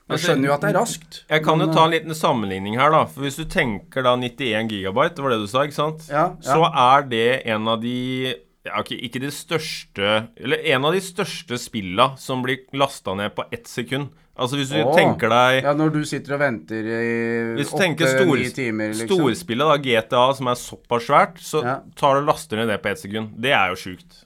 [0.03, 1.19] jeg Altså, skjønner jo at det er raskt.
[1.31, 3.05] Jeg kan jo ta en liten sammenligning her, da.
[3.07, 6.09] For hvis du tenker da 91 gigabyte, det var det du sa, ikke sant?
[6.11, 6.41] Ja, ja.
[6.43, 8.35] Så er det en av de
[8.65, 13.35] ja, okay, Ikke de største Eller en av de største spilla som blir lasta ned
[13.35, 14.12] på ett sekund.
[14.38, 14.95] Altså hvis du Åh.
[14.97, 19.11] tenker deg Ja, når du sitter og venter i åtte-ni timer, liksom.
[19.11, 21.81] storspillet, da, GTA, som er såpass svært, så Ja.
[21.97, 23.35] tar du laster ned det på ett sekund.
[23.41, 24.25] Det er jo sjukt.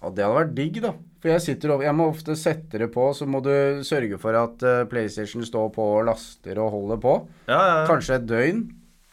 [0.00, 0.92] Og det hadde vært digg, da.
[1.18, 4.38] For jeg sitter over, Jeg må ofte sette det på, så må du sørge for
[4.38, 7.14] at eh, PlayStation står på og laster og holder på.
[7.50, 7.86] Ja, ja, ja.
[7.90, 8.66] Kanskje et døgn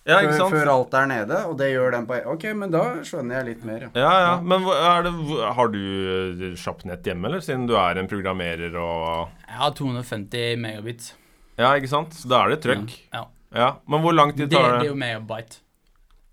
[0.06, 0.54] ja ikke før, sant?
[0.54, 3.64] før alt er nede, og det gjør den på Ok, men da skjønner jeg litt
[3.66, 3.90] mer, ja.
[3.98, 4.34] Ja, ja.
[4.46, 5.14] Men er det,
[5.58, 7.42] har du eh, kjapt nett hjemme, eller?
[7.42, 11.08] Siden du er en programmerer og Jeg har 250 megabit.
[11.58, 12.14] Ja, ikke sant?
[12.14, 12.94] Så da er det trøkk.
[13.16, 13.24] Ja.
[13.56, 13.72] Ja.
[13.90, 14.86] Men hvor lang tid tar det det?
[14.86, 15.62] er jo megabyte.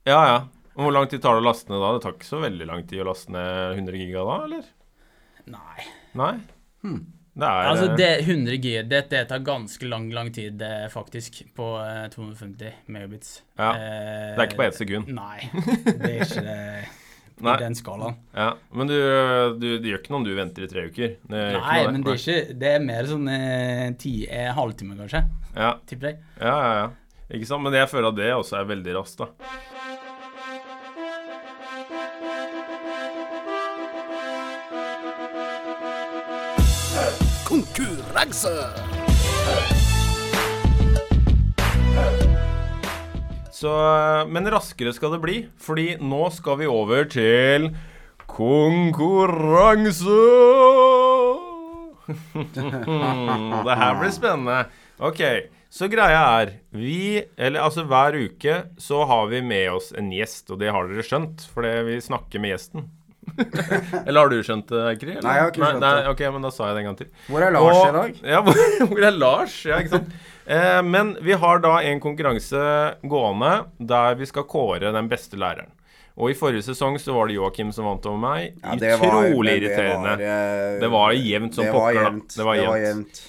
[0.04, 0.38] Ja, ja.
[0.74, 1.94] Men Hvor lang tid tar det å laste ned da?
[1.96, 4.68] Det tar ikke så veldig lang tid å laste ned 100 giga da, eller?
[5.50, 5.84] Nei.
[6.18, 6.32] Nei?
[6.82, 7.02] Hmm.
[7.32, 10.60] Det er Altså, eh, det 100 G, det, det tar ganske lang, lang tid,
[10.92, 13.38] faktisk, på eh, 250 megabits.
[13.56, 13.70] Ja.
[13.72, 15.08] Eh, Det er ikke på ett sekund.
[15.16, 15.38] Nei,
[16.02, 17.54] det er ikke det Nei.
[17.62, 18.18] den skalaen.
[18.36, 18.50] Ja.
[18.76, 18.96] Men du,
[19.58, 21.14] du, det gjør ikke noe om du venter i tre uker?
[21.24, 24.12] Det gjør ikke Nei, noe, men det er ikke Det er mer sånn eh, ti,
[24.28, 25.24] eh, halvtime, kanskje.
[25.56, 26.20] Ja, Tipper jeg.
[26.36, 26.74] ja, ja.
[26.82, 26.90] ja.
[27.32, 27.64] Ikke sant?
[27.64, 29.30] Men jeg føler at det også er veldig raskt, da.
[37.52, 38.48] Konkurranse!
[43.52, 43.72] Så,
[44.32, 47.68] men raskere skal det bli, fordi nå skal vi over til
[48.24, 50.16] konkurranse!
[53.68, 54.58] det her blir spennende.
[54.96, 55.20] Ok,
[55.68, 60.48] så greia er Vi, eller altså hver uke, så har vi med oss en gjest,
[60.48, 62.88] og det har dere skjønt, fordi vi snakker med gjesten.
[64.06, 65.10] eller har du skjønt det, Eikri?
[65.16, 65.22] eller?
[65.26, 66.08] Nei, jeg har ikke skjønt nei, det.
[66.12, 67.10] Ok, men da sa jeg det en gang til.
[67.28, 68.22] Hvor er Lars Og- i dag?
[68.32, 69.56] Ja, hvor, hvor er Lars?
[69.68, 70.12] Ja, ikke sant?
[70.46, 72.62] Eh, men vi har da en konkurranse
[73.08, 73.52] gående
[73.92, 75.70] der vi skal kåre den beste læreren.
[76.18, 78.58] Og i forrige sesong så var det Joakim som vant over meg.
[78.60, 80.16] Ja, det var- Utrolig irriterende det irriterende.
[80.18, 82.02] var, eh, Det var jevnt som det var pokker, da.
[82.10, 82.36] jevnt.
[82.36, 82.82] Det var jevnt.
[82.88, 83.22] jevnt.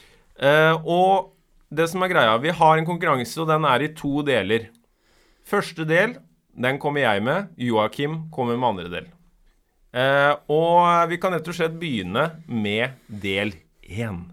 [0.44, 1.30] Eh, og
[1.74, 4.68] det som er greia, vi har en konkurranse, og den er i to deler.
[5.48, 6.18] Første del,
[6.60, 7.48] den kommer jeg med.
[7.58, 9.08] Joakim kommer med andre del.
[9.94, 13.54] Eh, og vi kan rett og slett begynne med del
[13.86, 14.24] én.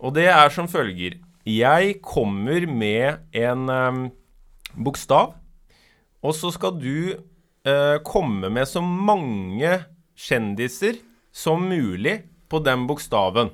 [0.00, 1.18] Og det er som følger.
[1.46, 3.98] Jeg kommer med en eh,
[4.72, 5.34] bokstav,
[6.24, 9.76] og så skal du eh, komme med så mange
[10.16, 10.98] kjendiser
[11.36, 13.52] som mulig på den bokstaven.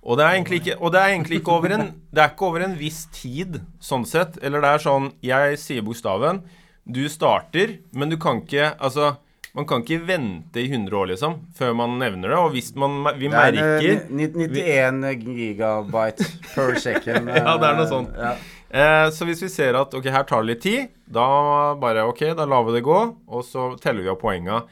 [0.00, 2.62] Og det er egentlig ikke, det er egentlig ikke over en Det er ikke over
[2.64, 4.38] en viss tid, sånn sett.
[4.42, 6.40] Eller det er sånn Jeg sier bokstaven,
[6.86, 9.18] du starter, men du kan ikke Altså,
[9.56, 12.38] man kan ikke vente i 100 år, liksom, før man nevner det.
[12.38, 17.30] Og hvis man Vi Det er merker eh, 91 gigabyte per second.
[17.40, 18.14] Ja, det er noe eh, sånt.
[18.14, 18.34] Ja.
[18.70, 22.28] Eh, så hvis vi ser at ok, her tar det litt tid, da bare ok,
[22.38, 24.62] da lar vi det gå, og så teller vi opp poenga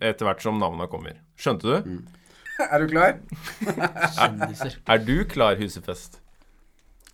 [0.00, 1.20] etter hvert som navnene kommer.
[1.36, 1.92] Skjønte du?
[2.62, 3.16] Er du klar?
[4.92, 6.20] Er du klar, Husefest?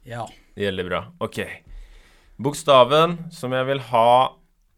[0.07, 0.26] Ja.
[0.59, 1.00] Gjelder bra.
[1.24, 1.40] Ok.
[2.38, 4.09] Bokstaven som jeg vil ha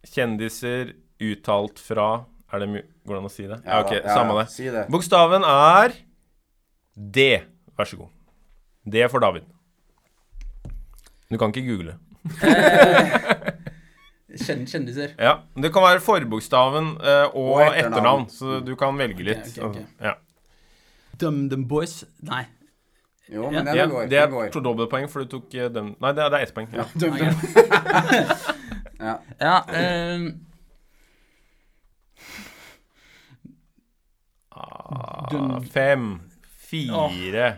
[0.07, 3.59] kjendiser uttalt fra Er det hvordan Går det an å si det?
[3.66, 4.50] Ja, ok, ja, samme ja, det.
[4.52, 4.85] Si det.
[4.92, 5.94] Bokstaven er
[6.96, 7.24] D.
[7.78, 8.11] Vær så god.
[8.90, 9.44] D for David.
[11.30, 11.94] Du kan ikke google.
[14.40, 15.14] Kjen kjendiser.
[15.18, 17.87] Ja, Det kan være forbokstaven uh, og, Og etternavn.
[17.90, 18.26] etternavn.
[18.30, 19.46] så du kan velge litt.
[19.48, 20.06] Okay, okay, okay.
[20.06, 20.14] Ja.
[21.20, 22.04] DumDum Boys.
[22.22, 22.44] Nei.
[23.30, 23.50] Jo, Ja.
[23.50, 24.06] men den Ja, går.
[24.11, 26.46] det er den to dobbeltpoeng, for du tok uh, dem Nei, det er, det er
[26.46, 26.68] ett poeng.
[26.74, 26.85] Ja.
[26.94, 27.26] Dum, dum.
[29.00, 29.16] ja.
[29.40, 30.28] Ja, eh,
[34.52, 34.60] Ah, Dun-
[35.72, 36.20] fem,
[36.70, 37.52] fire,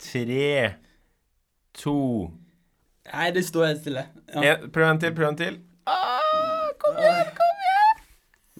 [0.00, 0.74] tre,
[1.74, 2.30] to
[3.10, 4.04] Nei, det står helt stille.
[4.34, 4.42] Ja.
[4.52, 5.56] en, Prøv en til, prøv en til.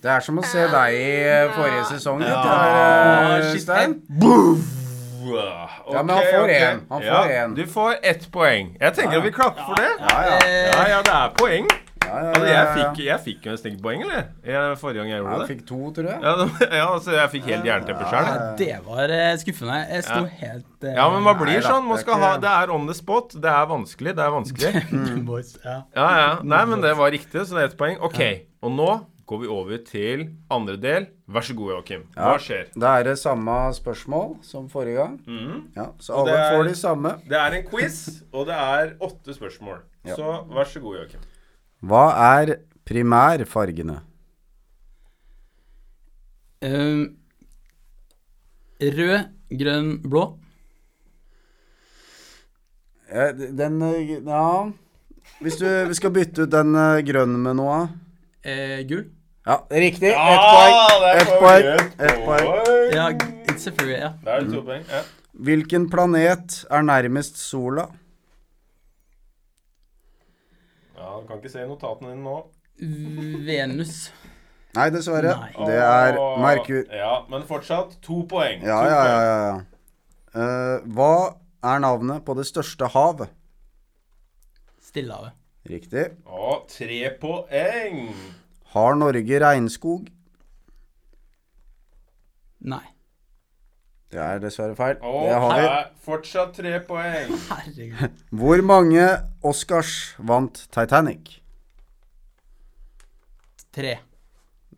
[0.01, 2.23] Det er som å se deg i eh, forrige sesong.
[2.25, 2.41] Ja.
[2.41, 3.69] det er, eh, Shit,
[5.93, 6.81] Ja, men han får en.
[6.89, 7.35] Okay.
[7.35, 7.47] Ja.
[7.55, 8.73] Du får ett poeng.
[8.81, 9.91] Jeg tenker at vi klapper for det.
[10.01, 10.39] Ja, ja.
[10.49, 11.69] Ja, ja, det er poeng.
[12.11, 14.25] Ja, ja, Altså, ja, jeg fikk, jeg fikk jo en ikke poeng, eller?
[14.51, 15.45] Jeg, forrige gang jeg gjorde det.
[15.47, 16.19] jeg fikk to, tror jeg.
[16.27, 16.33] Ja,
[16.81, 18.31] ja, altså, jeg fikk helt jernteppe sjøl.
[18.31, 19.79] Ja, det var eh, skuffende.
[19.95, 20.33] Jeg sto Ja.
[20.43, 21.87] helt uh, Ja, men man blir Nei sånn.
[21.89, 23.39] Man skal ha, det er on the spot.
[23.41, 24.17] Det er vanskelig.
[24.19, 24.85] Det er vanskelig.
[25.31, 25.55] Boys.
[25.65, 25.79] Ja.
[25.97, 26.29] Ja, ja.
[26.43, 27.97] Nei, men det var riktig, så det er ett poeng.
[28.03, 28.21] OK.
[28.67, 28.91] Og nå
[29.31, 31.05] går vi over til andre del.
[31.31, 32.01] Vær så god, Joakim.
[32.17, 32.39] Hva Ja.
[32.43, 32.65] skjer?
[32.75, 35.13] Det er det samme spørsmål som forrige gang.
[35.23, 35.61] Mhm.
[35.77, 37.13] Ja, så alle er- får de samme.
[37.31, 38.01] Det er en quiz,
[38.35, 39.79] og det er åtte spørsmål.
[40.05, 40.17] Ja.
[40.19, 41.21] Så vær så god, Joakim.
[41.81, 42.05] Hva
[42.37, 42.55] er
[42.89, 44.01] primærfargene?
[46.61, 47.07] Uh,
[48.81, 49.31] rød,
[49.63, 50.25] grønn, blå.
[53.11, 54.71] Eh, Den eh, Ja
[55.41, 57.81] Hvis du vi skal bytte ut den eh, grønne med noe
[58.47, 59.09] Eh, gull.
[59.45, 60.13] Ja, riktig.
[60.15, 60.77] Ett poeng.
[61.19, 61.67] Ett poeng.
[62.07, 62.47] Et poeng.
[62.95, 63.09] Ja,
[63.57, 63.99] selvfølgelig.
[63.99, 64.13] ja.
[64.25, 64.85] Da er det to poeng.
[64.89, 65.01] Ja.
[65.45, 67.85] Hvilken planet er nærmest sola?
[71.21, 72.37] Du kan ikke se notatene dine nå.
[73.47, 73.97] Venus.
[74.77, 75.35] Nei, dessverre.
[75.37, 75.67] Nei.
[75.67, 76.85] Det er Merkur.
[76.95, 78.63] Ja, men fortsatt to poeng.
[78.65, 79.21] Ja, To ja, ja.
[79.27, 79.59] ja, ja.
[80.31, 81.13] Uh, hva
[81.67, 83.33] er navnet på det største havet?
[84.91, 85.35] Stillehavet.
[85.71, 86.07] Riktig.
[86.25, 87.99] Å, tre poeng.
[88.73, 90.09] Har Norge regnskog?
[92.71, 92.85] Nei.
[94.11, 94.97] Det er dessverre feil.
[95.07, 95.67] Og Det har vi.
[96.05, 97.31] fortsatt tre poeng.
[97.51, 98.17] Herregud.
[98.41, 99.05] Hvor mange
[99.47, 101.37] Oscars vant Titanic?
[103.75, 103.93] Tre.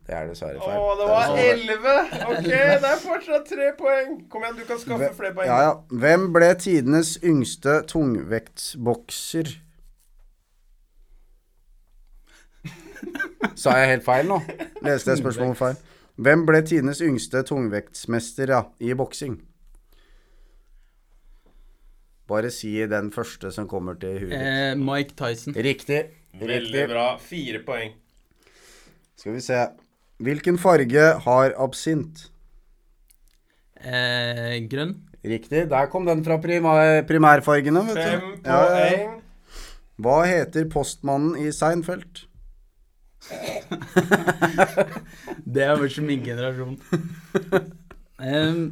[0.03, 0.79] Det er dessverre Å, feil.
[0.99, 1.95] det er var elleve!
[2.27, 4.17] OK, det er fortsatt tre poeng.
[4.29, 5.47] Kom igjen, du kan skaffe Hvem, flere poeng.
[5.49, 5.73] Ja, ja.
[6.03, 9.53] Hvem ble tidenes yngste tungvektsbokser?
[13.63, 14.37] Sa jeg helt feil nå?
[14.85, 15.81] Leste jeg spørsmålet feil?
[16.21, 19.39] Hvem ble Tines yngste tungvektsmester ja, i boksing?
[22.29, 24.29] Bare si den første som kommer til huet.
[24.29, 24.41] ditt.
[24.41, 25.55] Eh, Mike Tyson.
[25.57, 26.03] Riktig.
[26.39, 27.07] Veldig bra.
[27.21, 27.95] Fire poeng.
[29.17, 29.63] Skal vi se.
[30.23, 32.27] Hvilken farge har absint?
[33.83, 34.95] Eh, grønn.
[35.23, 35.65] Riktig.
[35.71, 38.49] Der kom den fra primær, primærfargene, vet Fem du.
[38.49, 39.11] Ja, ja, ja.
[40.03, 42.25] Hva heter postmannen i Seinfeld?
[45.53, 46.79] Det er vært ikke min generasjon.
[48.19, 48.63] um,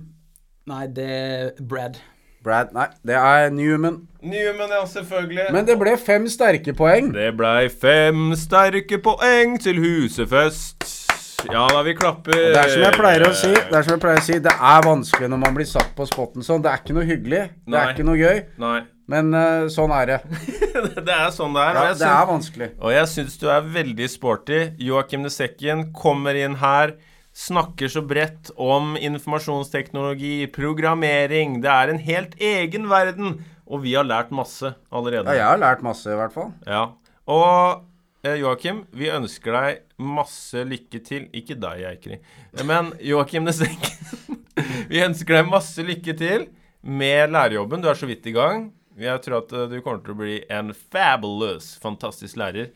[0.67, 1.99] nei, det er Brad.
[2.43, 4.07] Brad Nei, det er Newman.
[4.21, 5.45] Newman, ja, selvfølgelig.
[5.53, 7.11] Men det ble fem sterke poeng.
[7.13, 11.00] Det blei fem sterke poeng til husefest.
[11.49, 12.35] Ja da, vi klapper.
[12.35, 14.53] Det er som jeg pleier å si, det er som jeg pleier å si, det
[14.53, 16.63] er vanskelig når man blir satt på spotten sånn.
[16.63, 17.43] Det er ikke noe hyggelig.
[17.65, 17.83] Det Nei.
[17.83, 18.41] er ikke noe gøy.
[18.61, 18.79] Nei.
[19.11, 20.19] Men uh, sånn er det.
[21.07, 21.79] det er sånn det er.
[21.79, 22.69] Ja, det er vanskelig.
[22.79, 24.61] og jeg syns du er veldig sporty.
[24.81, 26.95] Joakim Nesekken kommer inn her,
[27.35, 31.59] snakker så bredt om informasjonsteknologi, programmering.
[31.63, 33.39] Det er en helt egen verden.
[33.71, 35.31] Og vi har lært masse allerede.
[35.31, 36.51] Ja, jeg har lært masse, i hvert fall.
[36.67, 36.89] Ja.
[37.31, 41.27] Og eh, Joakim, vi ønsker deg masse lykke til.
[41.37, 42.19] Ikke deg, Eikri,
[42.67, 44.39] Men Joakim Nesenken.
[44.91, 46.47] Vi ønsker deg masse lykke til
[46.81, 47.81] med lærerjobben.
[47.81, 48.71] Du er så vidt i gang.
[48.99, 52.71] Jeg tror at eh, du kommer til å bli en fabulous, fantastisk lærer.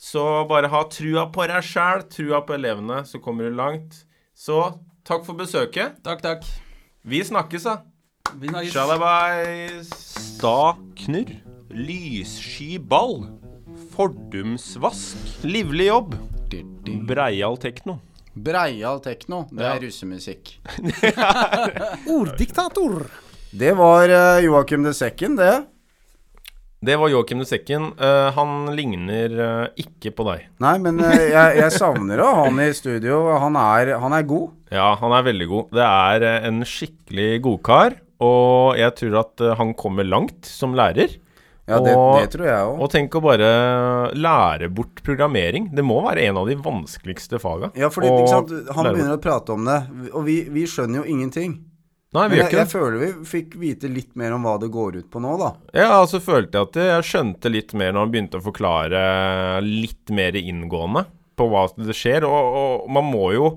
[0.00, 4.02] Så bare ha trua på deg sjæl, trua på elevene, så kommer du langt.
[4.32, 4.62] Så
[5.04, 6.00] takk for besøket.
[6.06, 6.48] Takk, takk.
[7.04, 7.76] Vi snakkes, da.
[8.40, 8.72] Vi snakkes.
[8.72, 9.92] Shalabais.
[10.36, 11.36] Staknurr.
[11.70, 13.28] Lyssky ball.
[13.92, 15.40] Fordumsvask.
[15.44, 16.16] Livlig jobb.
[17.06, 17.98] Breial tekno.
[18.34, 19.74] Breial tekno, det Ja.
[19.74, 20.54] er russemusikk.
[22.06, 23.06] Orddiktator.
[23.50, 25.64] Det var uh, Joakim de Sekken, det.
[26.80, 27.90] Det var Joakim de Sekken.
[28.00, 30.46] Uh, han ligner uh, ikke på deg.
[30.62, 33.24] Nei, men uh, jeg, jeg savner å ha han i studio.
[33.42, 34.54] Han er, han er god.
[34.72, 35.74] Ja, han er veldig god.
[35.74, 40.76] Det er eh, en skikkelig godkar, og jeg tror at eh, han kommer langt som
[40.78, 41.16] lærer.
[41.70, 42.80] Ja, det, Og- det tror jeg òg.
[42.84, 43.48] Og tenk å bare
[44.18, 45.70] lære bort programmering.
[45.74, 47.70] Det må være en av de vanskeligste faga.
[47.78, 49.80] Ja, fordi sant, han begynner å prate om det,
[50.12, 51.58] og vi, vi skjønner jo ingenting.
[52.12, 52.62] Nei, vi Men gjør ikke det.
[52.64, 55.52] jeg føler vi fikk vite litt mer om hva det går ut på nå, da.
[55.78, 59.02] Ja, altså følte jeg at jeg skjønte litt mer når han begynte å forklare
[59.62, 61.04] litt mer inngående
[61.38, 62.26] på hva det skjer.
[62.26, 63.52] Og, og man må jo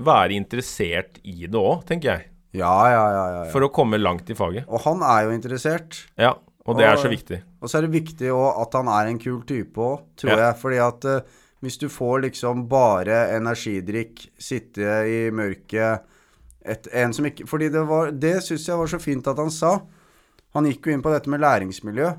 [0.00, 2.26] være interessert i det òg, tenker jeg.
[2.56, 3.50] Ja, ja, ja, ja, ja.
[3.52, 4.64] For å komme langt i faget.
[4.66, 6.00] Og han er jo interessert.
[6.18, 6.32] Ja,
[6.66, 7.40] og det er så viktig.
[7.62, 10.38] Og så er det viktig òg at han er en kul type òg, tror Ja.
[10.48, 10.58] jeg.
[10.60, 11.20] Fordi at uh,
[11.64, 16.00] hvis du får liksom bare energidrikk, sitte i mørket
[16.64, 19.50] et, En som ikke Fordi det var Det syns jeg var så fint at han
[19.50, 19.78] sa.
[20.52, 22.10] Han gikk jo inn på dette med læringsmiljø.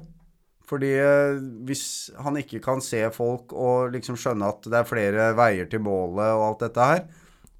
[0.65, 1.35] Fordi eh,
[1.67, 5.83] hvis han ikke kan se folk og liksom skjønne at det er flere veier til
[5.83, 7.01] målet og alt dette her,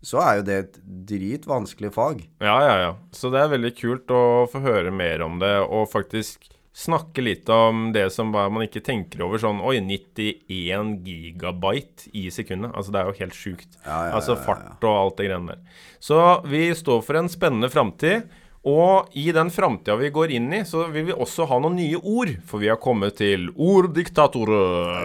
[0.02, 0.80] så er jo det et
[1.12, 2.22] dritvanskelig fag.
[2.42, 2.94] Ja, ja, ja.
[3.12, 7.50] Så det er veldig kult å få høre mer om det, og faktisk snakke litt
[7.52, 9.42] om det som man ikke tenker over.
[9.42, 12.72] Sånn Oi, 91 gigabyte i sekundet.
[12.76, 13.74] Altså, det er jo helt sjukt.
[13.84, 15.82] Ja, ja, altså ja, ja, fart og alt det greiene der.
[16.02, 18.30] Så vi står for en spennende framtid.
[18.62, 21.98] Og i den framtida vi går inn i, så vil vi også ha noen nye
[21.98, 22.30] ord.
[22.46, 24.52] For vi har kommet til orddiktator.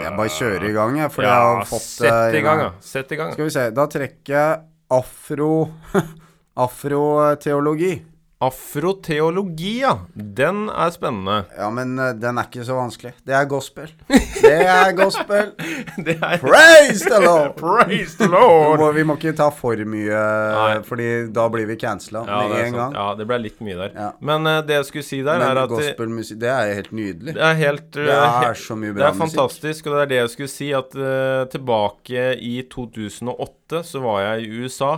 [0.03, 2.73] Jeg bare kjører i gang, jeg, For jeg har fått sett eh, i gang, ja.
[2.85, 3.33] Sett i gang.
[3.33, 4.61] Skal vi se, da trekker jeg
[4.93, 5.51] afro
[6.67, 7.95] afroteologi.
[8.45, 9.95] Afroteologi, ja.
[10.13, 11.39] Den er spennende.
[11.57, 13.15] Ja, men uh, den er ikke så vanskelig.
[13.25, 13.89] Det er gospel.
[14.11, 15.55] Det er gospel.
[16.07, 17.55] Det er Praise the Lord!
[17.63, 18.77] Praise the Vi Lord!
[18.83, 20.19] må, vi må ikke ta for mye,
[20.53, 20.75] Nei.
[20.85, 22.99] fordi da blir vi cancela Ja, det med er en gang.
[23.01, 23.97] Ja, det ble litt mye der.
[23.97, 24.11] Ja.
[24.21, 26.93] Men uh, det jeg skulle si der, Men er at det, gospelmusikk, det er helt
[27.01, 27.37] nydelig.
[27.41, 29.25] det er helt Det eh, er så mye Det bra er musikk.
[29.41, 34.23] fantastisk, og det er det jeg skulle si, at eh, tilbake i 2008 så var
[34.29, 34.95] jeg i USA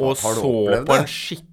[0.00, 1.52] og så på en skikkelig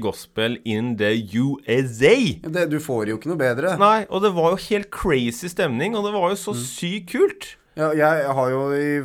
[0.00, 2.16] gospel in the USA.
[2.42, 2.66] det?
[2.70, 3.76] Du får jo ikke noe bedre.
[3.78, 6.62] Nei, og det var jo helt crazy stemning, og det var jo så Mm.
[6.64, 7.56] sykt kult.
[7.74, 9.00] Ja, jeg har jo i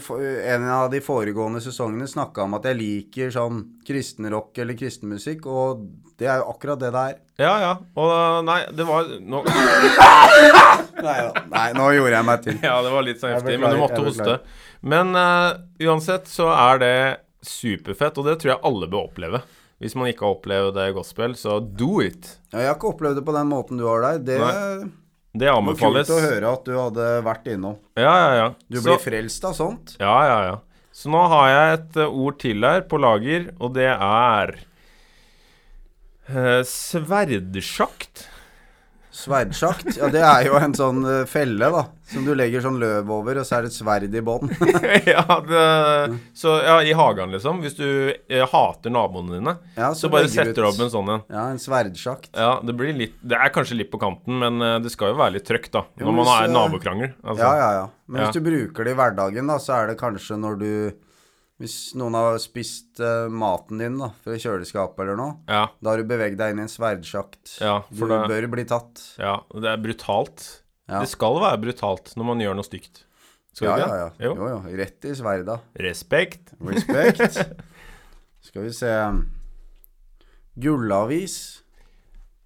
[0.51, 5.85] en av de foregående sesongene snakka om at jeg liker sånn kristenrock eller kristenmusikk, og
[6.19, 7.15] det er jo akkurat det det er.
[7.39, 7.77] Ja, ja.
[7.95, 9.39] Og nei, det var nå,
[10.97, 11.17] Nei,
[11.53, 12.57] Nei nå gjorde jeg meg til.
[12.65, 14.39] Ja, det var litt så heftig, men du måtte hoste.
[14.81, 15.55] Men uh,
[15.87, 16.93] uansett så er det
[17.47, 19.41] superfett, og det tror jeg alle bør oppleve.
[19.77, 22.31] Hvis man ikke har opplevd det gospel, så do it.
[22.49, 24.23] Ja, jeg har ikke opplevd det på den måten du har der.
[24.25, 24.87] Det Nei.
[25.37, 27.75] Det var kult å høre at du hadde vært innom.
[27.99, 28.47] Ja, ja, ja.
[28.65, 29.93] Du så, blir frelst av sånt.
[30.01, 30.55] Ja, ja, ja.
[30.97, 34.55] Så nå har jeg et eh, ord til her på lager, og det er
[36.31, 38.25] uh, Sverdsjakt.
[39.17, 39.95] Sverdsjakt.
[39.97, 41.87] Ja, det er jo en sånn eh, felle, da.
[42.11, 44.51] Som du legger sånn løv over, og så er det et sverd i bånn.
[45.09, 45.23] ja,
[46.37, 47.63] så ja, i hagen, liksom.
[47.65, 51.25] Hvis du eh, hater naboene dine, Ja, så bare setter du opp en sånn en.
[51.33, 52.29] Ja, en sverdsjakt.
[52.37, 55.19] Ja, det blir litt Det er kanskje litt på kanten, men eh, det skal jo
[55.23, 55.83] være litt trøkk, da.
[56.03, 57.11] Når man eh, nabokrangel.
[57.25, 57.41] Altså.
[57.41, 57.89] Ja, ja, ja.
[58.05, 60.71] Men hvis du bruker det i hverdagen, da, så er det kanskje når du
[61.57, 65.63] Hvis noen har spist uh, maten din da, fra kjøleskapet eller noe, ja.
[65.81, 67.55] da har du beveget deg inn i en sverdsjakt.
[67.63, 69.01] Ja, du det, bør bli tatt.
[69.17, 70.45] ja, det er brutalt.
[70.87, 71.01] Ja.
[71.01, 73.07] Det skal være brutalt når man gjør noe stygt.
[73.57, 74.09] Skal Ja, ja, ja.
[74.21, 74.35] Jo.
[74.37, 74.77] Jo, jo.
[74.77, 75.57] Rett i sverda.
[75.81, 76.53] Respekt.
[76.61, 77.41] Respekt.
[78.47, 78.91] Skal vi se
[80.61, 81.63] Gullavis.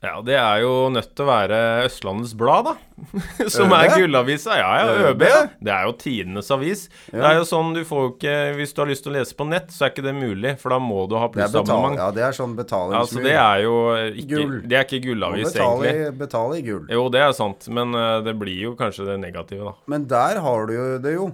[0.02, 2.72] Ja, det er jo nødt til å være Østlandets Blad, da.
[3.54, 3.76] Som ØB?
[3.78, 4.56] er gullavisa.
[4.58, 5.22] Ja, ja, ØB?
[5.62, 6.88] Det er jo tidenes avis.
[7.12, 9.46] Det er jo sånn du får ikke Hvis du har lyst til å lese på
[9.46, 12.02] nett, så er ikke det mulig, for da må du ha plussabonnement.
[12.02, 13.78] ja, det er sånn Ja, så det er jo
[14.10, 14.58] ikke Gull.
[14.66, 16.18] Det er ikke gullavis, betale, egentlig.
[16.26, 16.84] betale i gull.
[16.98, 19.78] Jo, det er sant, men eh, det blir jo kanskje det negative, da.
[19.94, 21.30] Men der har du jo det jo.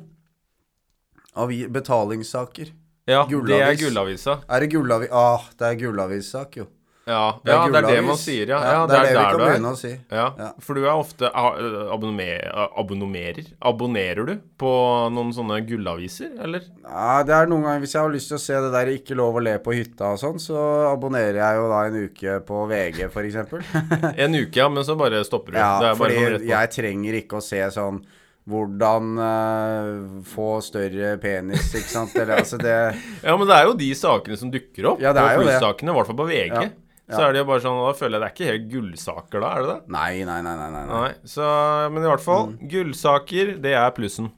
[1.39, 2.75] Avi betalingssaker.
[3.07, 4.41] Ja, det er gullavisa.
[4.51, 6.67] Er det gullavis Ah, det er gullavissak, jo.
[7.07, 8.57] Ja, ja, det er det man sier, ja.
[8.59, 9.47] ja, det er det vi der kan du er.
[9.53, 9.91] begynne å si.
[10.11, 10.49] Ja, Ja.
[10.59, 12.67] for du er ofte abonnerer
[13.61, 14.71] Abonnerer du på
[15.15, 16.65] noen sånne gullaviser, eller?
[16.83, 19.15] Ja, det er noen ganger Hvis jeg har lyst til å se det der 'Ikke
[19.15, 20.57] lov å le på hytta' og sånn, så
[20.91, 23.35] abonnerer jeg jo da en uke på VG, f.eks.
[24.25, 25.57] En uke, ja, men så bare stopper du.
[25.57, 28.03] ja, det er fordi jeg trenger ikke å se sånn
[28.47, 32.13] hvordan uh, få større penis, ikke sant.
[32.15, 32.95] Eller altså det
[33.27, 35.01] Ja, men det er jo de sakene som dukker opp.
[35.03, 35.57] Ja, det er jo det.
[35.59, 36.53] i hvert fall på VG.
[36.55, 36.69] Ja,
[37.07, 39.51] Så er det jo bare sånn, Da føler jeg det er ikke helt gullsaker da,
[39.55, 39.77] er det det?
[39.95, 40.55] Nei, nei, nei.
[40.59, 41.13] nei, nei, nei.
[41.23, 41.45] Så,
[41.93, 42.57] Men i hvert fall, Mm.
[42.73, 44.31] gullsaker, det er plussen.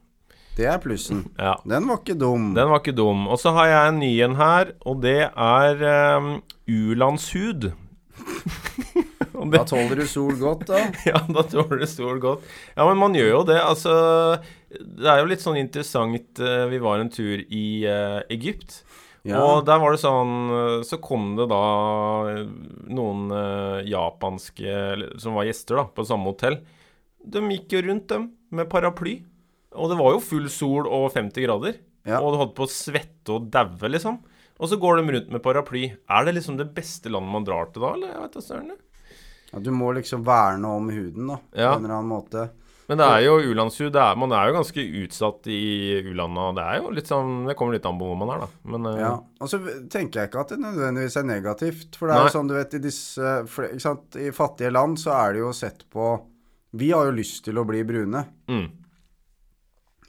[0.60, 1.24] Det er plussen.
[1.40, 1.56] Ja.
[1.66, 2.54] Den var ikke dum.
[2.54, 3.28] Den var ikke dum.
[3.32, 7.72] Og så har jeg en ny en her, og det er um, u-landshud.
[9.40, 10.80] Da tåler du sol godt, da.
[11.08, 12.44] ja, da tåler du sol godt.
[12.76, 13.56] Ja, men man gjør jo det.
[13.64, 13.94] Altså,
[14.70, 18.82] det er jo litt sånn interessant eh, Vi var en tur i uh, Egypt.
[19.28, 19.42] Ja.
[19.44, 21.64] Og der var det sånn eh, Så kom det da
[22.32, 22.46] eh,
[22.88, 26.60] noen eh, japanske som var gjester da, på samme hotell.
[27.20, 29.20] De gikk jo rundt, dem, med paraply.
[29.76, 31.80] Og det var jo full sol og 50 grader.
[32.08, 32.22] Ja.
[32.24, 34.22] Og du holdt på å svette og daue, liksom.
[34.60, 35.86] Og så går de rundt med paraply.
[36.10, 38.16] Er det liksom det beste landet man drar til da, eller?
[38.16, 38.72] Jeg vet da søren.
[39.50, 41.38] Ja, du må liksom verne om huden, da.
[41.54, 41.74] Ja.
[41.74, 42.50] På en eller annen måte.
[42.90, 43.94] Men det er jo u-landshud.
[44.18, 45.58] Man er jo ganske utsatt i
[46.10, 46.48] u-landa.
[46.58, 48.48] Det er jo litt sånn Det kommer litt an på hvor man er, da.
[48.74, 49.12] Men eh, Ja.
[49.40, 49.60] Og så
[49.94, 52.00] tenker jeg ikke at det nødvendigvis er negativt.
[52.00, 52.32] For det er Nei.
[52.32, 54.18] jo sånn, du vet, i disse ikke sant?
[54.18, 56.10] I fattige land så er det jo sett på
[56.82, 58.26] Vi har jo lyst til å bli brune.
[58.50, 58.68] mm,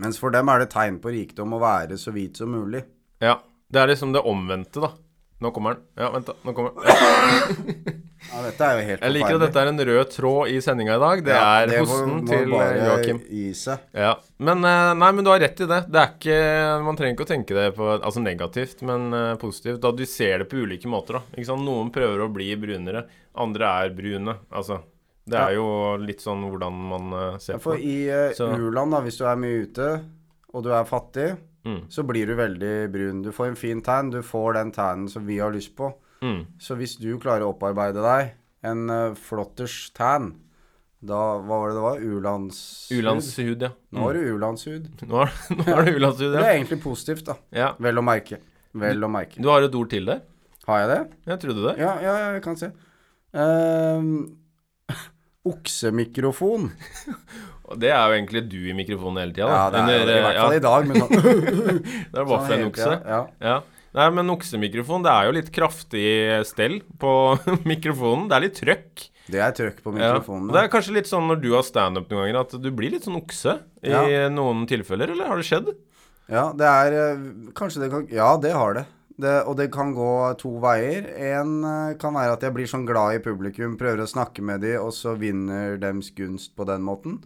[0.00, 2.80] Mens for dem er det tegn på rikdom å være så hvit som mulig.
[3.20, 3.36] Ja.
[3.70, 4.88] Det er liksom det omvendte, da.
[5.44, 5.84] Nå kommer den.
[6.00, 6.34] Ja, vent, da.
[6.44, 8.00] Nå kommer den.
[8.30, 8.42] Ja.
[8.44, 11.02] Dette er jo helt Jeg liker at dette er en rød tråd i sendinga i
[11.02, 11.22] dag.
[11.24, 13.20] Det Ja, er det hosten må til eh, Joakim.
[13.96, 14.12] Ja.
[14.38, 15.80] Men eh, nei, men du har rett i det.
[15.88, 16.36] Det ikke
[16.84, 19.80] Man trenger ikke å tenke det på Altså negativt, men eh, positivt.
[19.82, 21.20] Da du ser det på ulike måter?
[21.60, 24.36] Noen prøver å bli brunere, andre er brune.
[24.52, 24.82] Altså.
[25.30, 25.66] Det er jo
[26.00, 27.84] litt sånn hvordan man eh, ser Ja, på For det.
[27.86, 29.90] i uh, u-land, hvis du er mye ute,
[30.52, 31.82] og du er fattig, Mm.
[31.92, 33.18] så blir du veldig brun.
[33.20, 34.08] Du får en fin tegn.
[34.14, 35.90] Du får den tegnen som vi har lyst på.
[36.20, 36.44] Mm.
[36.60, 38.34] Så hvis du klarer å opparbeide deg
[38.70, 40.34] en uh, flotters tan,
[41.00, 42.00] da Hva var det det var?
[42.04, 42.98] U-landshud?
[42.98, 43.70] U-landshud, ja.
[43.96, 44.90] Nå har du u-landshud.
[45.08, 47.38] Nå har, nå er det u-landshud, Det er egentlig positivt, da.
[47.56, 47.70] ja.
[47.80, 48.42] Vel å merke.
[48.76, 49.40] Vel å merke.
[49.40, 50.20] Du har et ord til der?
[50.68, 51.00] Har jeg det?
[51.32, 51.72] Jeg trodde det.
[51.80, 52.68] Ja, ja, ja, jeg kan se.
[53.32, 54.28] Uh,
[55.54, 56.68] oksemikrofon.
[57.78, 59.46] Det er jo egentlig du i mikrofonen hele tida.
[59.46, 60.86] Ja, det er det Under, i eh, hvert fall ja, i dag.
[60.88, 61.12] Men sånn,
[62.10, 62.94] Det er bare sånn for en okse.
[63.06, 63.20] Ja.
[63.46, 63.58] Ja.
[63.92, 66.04] Nei, men oksemikrofon, det er jo litt kraftig
[66.46, 67.12] stell på
[67.70, 68.28] mikrofonen.
[68.30, 69.06] Det er litt trøkk.
[69.30, 70.46] Det er trøkk på mikrofonen.
[70.50, 70.54] Ja.
[70.54, 73.06] Det er kanskje litt sånn når du har standup noen ganger, at du blir litt
[73.06, 74.28] sånn okse i Ja.
[74.30, 75.72] noen tilfeller, eller har det skjedd?
[76.30, 77.22] Ja, det er eh,
[77.58, 78.84] Kanskje det kan Ja, det har det.
[79.18, 79.34] det.
[79.50, 81.08] Og det kan gå to veier.
[81.34, 84.62] En eh, kan være at jeg blir sånn glad i publikum, prøver å snakke med
[84.62, 87.18] dem, og så vinner dems gunst på den måten.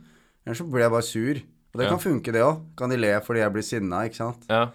[0.47, 1.43] Eller så blir jeg bare sur.
[1.75, 1.91] Og det Ja.
[1.93, 2.65] kan funke, det òg.
[2.77, 4.49] Kan de le fordi jeg blir sinna, ikke sant.
[4.49, 4.71] Ja.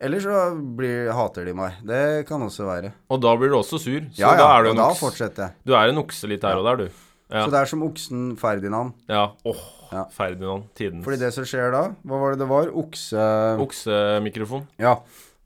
[0.00, 0.42] Eller så
[0.78, 1.80] blir, hater de meg.
[1.86, 2.92] Det kan også være.
[3.10, 4.04] Og da blir du også sur.
[4.14, 5.54] Så Ja, ja, da er du en da fortsetter jeg.
[5.66, 7.04] Du er en okse litt her og der, du.
[7.28, 7.42] Ja.
[7.44, 8.94] Så det er som oksen Ferdinand.
[9.10, 9.32] ja.
[9.44, 10.02] Åh, Ja.
[10.12, 10.66] Ferdinand.
[10.76, 12.68] Tidens Fordi det som skjer da, hva var det det var?
[12.76, 13.22] Okse...
[13.64, 14.66] oksemikrofon.
[14.78, 14.98] Ja.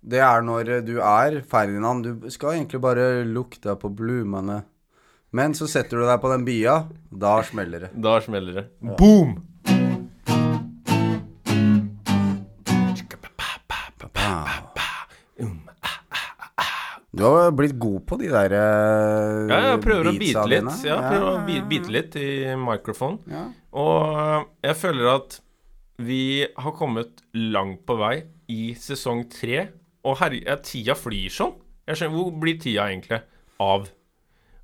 [0.03, 2.03] Det er når du er Ferdinand.
[2.03, 4.65] Du skal egentlig bare lukte på blomene.
[5.33, 6.89] Men så setter du deg på den bia.
[7.09, 7.91] Da smeller det.
[7.95, 8.65] Da smeller det.
[8.99, 9.37] Boom!
[17.13, 20.71] Du har blitt god på de der uh, Ja, jeg prøver å bite litt.
[20.89, 23.19] Ja, prøver å bi- bite litt i microphone.
[23.29, 23.43] Ja.
[23.77, 25.37] Og øh, jeg føler at
[26.03, 26.21] vi
[26.57, 28.15] har kommet langt på vei
[28.53, 29.67] i sesong tre.
[30.09, 31.53] Og herre, tida flyr sånn.
[31.87, 33.21] Jeg skjønner, Hvor blir tida egentlig
[33.61, 33.85] av?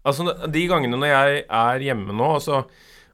[0.08, 2.62] Altså, de gangene når jeg er hjemme nå, altså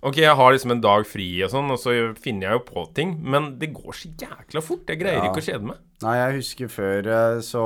[0.05, 2.83] Ok, jeg har liksom en dag fri og sånn, og så finner jeg jo på
[2.95, 4.83] ting, men det går så jækla fort.
[4.93, 5.31] Jeg greier Ja.
[5.31, 5.79] ikke å kjede meg.
[6.05, 7.63] Nei, jeg husker før eh, så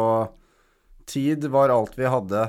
[1.09, 2.47] Tid var alt vi hadde.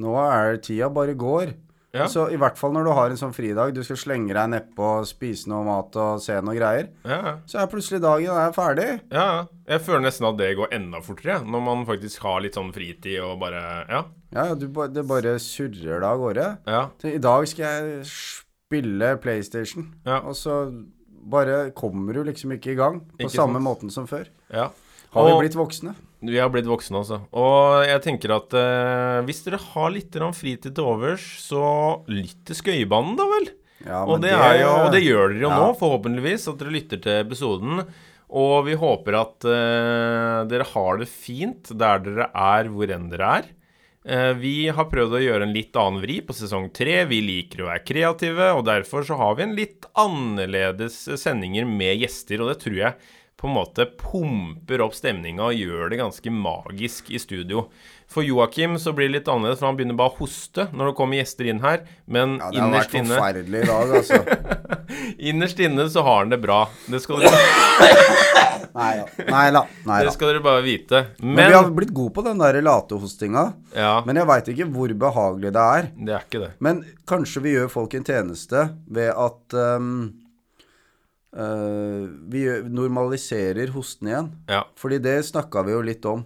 [0.00, 1.54] Nå er tida bare går.
[1.96, 2.04] Ja.
[2.12, 4.88] Så i hvert fall når du har en sånn fridag, du skal slenge deg nedpå,
[5.08, 8.88] spise noe mat og se noe greier, Ja, så er plutselig dagen er ferdig.
[9.14, 9.46] Ja.
[9.64, 13.22] Jeg føler nesten at det går enda fortere, når man faktisk har litt sånn fritid
[13.24, 14.02] og bare Ja.
[14.36, 16.46] Ja, du, det bare surrer deg av gårde.
[16.68, 16.82] Ja.
[17.00, 20.18] Så I dag skal jeg spille PlayStation, Ja.
[20.20, 20.58] og så
[21.26, 23.64] bare kommer du liksom ikke i gang på Ikke samme sant.
[23.64, 24.26] måten som før.
[24.52, 24.68] ja.
[25.16, 25.94] Har vi blitt voksne?
[26.24, 27.20] Vi har blitt voksne, altså.
[27.36, 32.56] Og jeg tenker at eh, hvis dere har litt fritid til overs, så lytt til
[32.56, 33.50] Skøyebanen, da vel.
[33.84, 35.58] Ja, og, det det er jo, og det gjør dere jo Ja.
[35.60, 37.84] nå, forhåpentligvis, at dere lytter til episoden.
[38.26, 43.28] Og vi håper at eh, dere har det fint der dere er, hvor enn dere
[43.42, 43.52] er.
[44.06, 47.04] Eh, vi har prøvd å gjøre en litt annen vri på sesong tre.
[47.10, 52.02] Vi liker å være kreative, og derfor så har vi en litt annerledes sendinger med
[52.02, 52.98] gjester, og det tror jeg
[53.36, 57.66] på en måte pumper opp stemninga og gjør det ganske magisk i studio.
[58.08, 60.96] For Joakim så blir det litt annerledes, for han begynner bare å hoste når det
[60.96, 61.82] kommer gjester inn her.
[62.06, 64.20] Men Ja, det har innerst vært inne forferdelig i dag, altså.
[65.30, 66.60] Innerst inne så har han det bra.
[66.86, 67.40] Det skal dere,
[68.76, 69.06] Nei da.
[69.32, 69.62] Nei da.
[69.88, 71.02] Nei det skal dere bare vite.
[71.20, 73.46] Men vi har blitt gode på den der latehostinga.
[73.76, 75.88] Ja, Men jeg veit ikke hvor behagelig det er.
[75.96, 76.50] det er ikke det.
[76.64, 79.90] Men kanskje vi gjør folk en tjeneste ved at eh,
[81.36, 84.32] vi normaliserer hosten igjen.
[84.48, 86.24] Ja, Fordi det snakka vi jo litt om.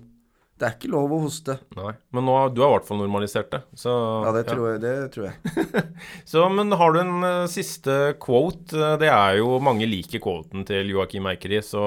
[0.60, 1.54] Det er ikke lov å hoste.
[1.72, 1.94] nei.
[2.12, 3.62] Men nå, du har i hvert fall normalisert det.
[3.80, 3.88] Så,
[4.26, 4.82] Ja, det tror jeg.
[4.82, 5.84] Det tror jeg.
[6.28, 8.76] Så, men har du en uh, siste quote?
[8.76, 11.80] Eh, Det er jo Mange liker quoten til Joakim Eikeri, så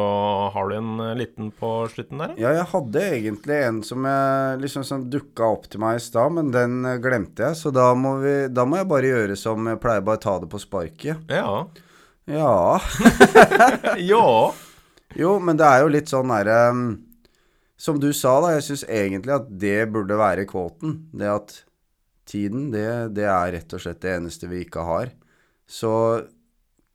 [0.56, 2.34] har du en uh, liten på slutten der?
[2.42, 6.34] Ja, jeg hadde egentlig en som, jeg, liksom, som dukka opp til meg i stad,
[6.34, 7.62] men den eh, glemte jeg.
[7.62, 10.50] Så da må, vi, da må jeg bare gjøre som jeg pleier, bare ta det
[10.50, 11.30] på sparket.
[11.30, 11.68] Ja.
[12.30, 12.82] Ja.
[13.98, 14.54] ja.
[15.16, 16.60] Jo, men det er jo litt sånn derre
[17.78, 18.54] Som du sa, da.
[18.56, 20.96] Jeg syns egentlig at det burde være kvoten.
[21.12, 21.56] Det at
[22.30, 25.12] tiden, det, det er rett og slett det eneste vi ikke har.
[25.68, 25.92] Så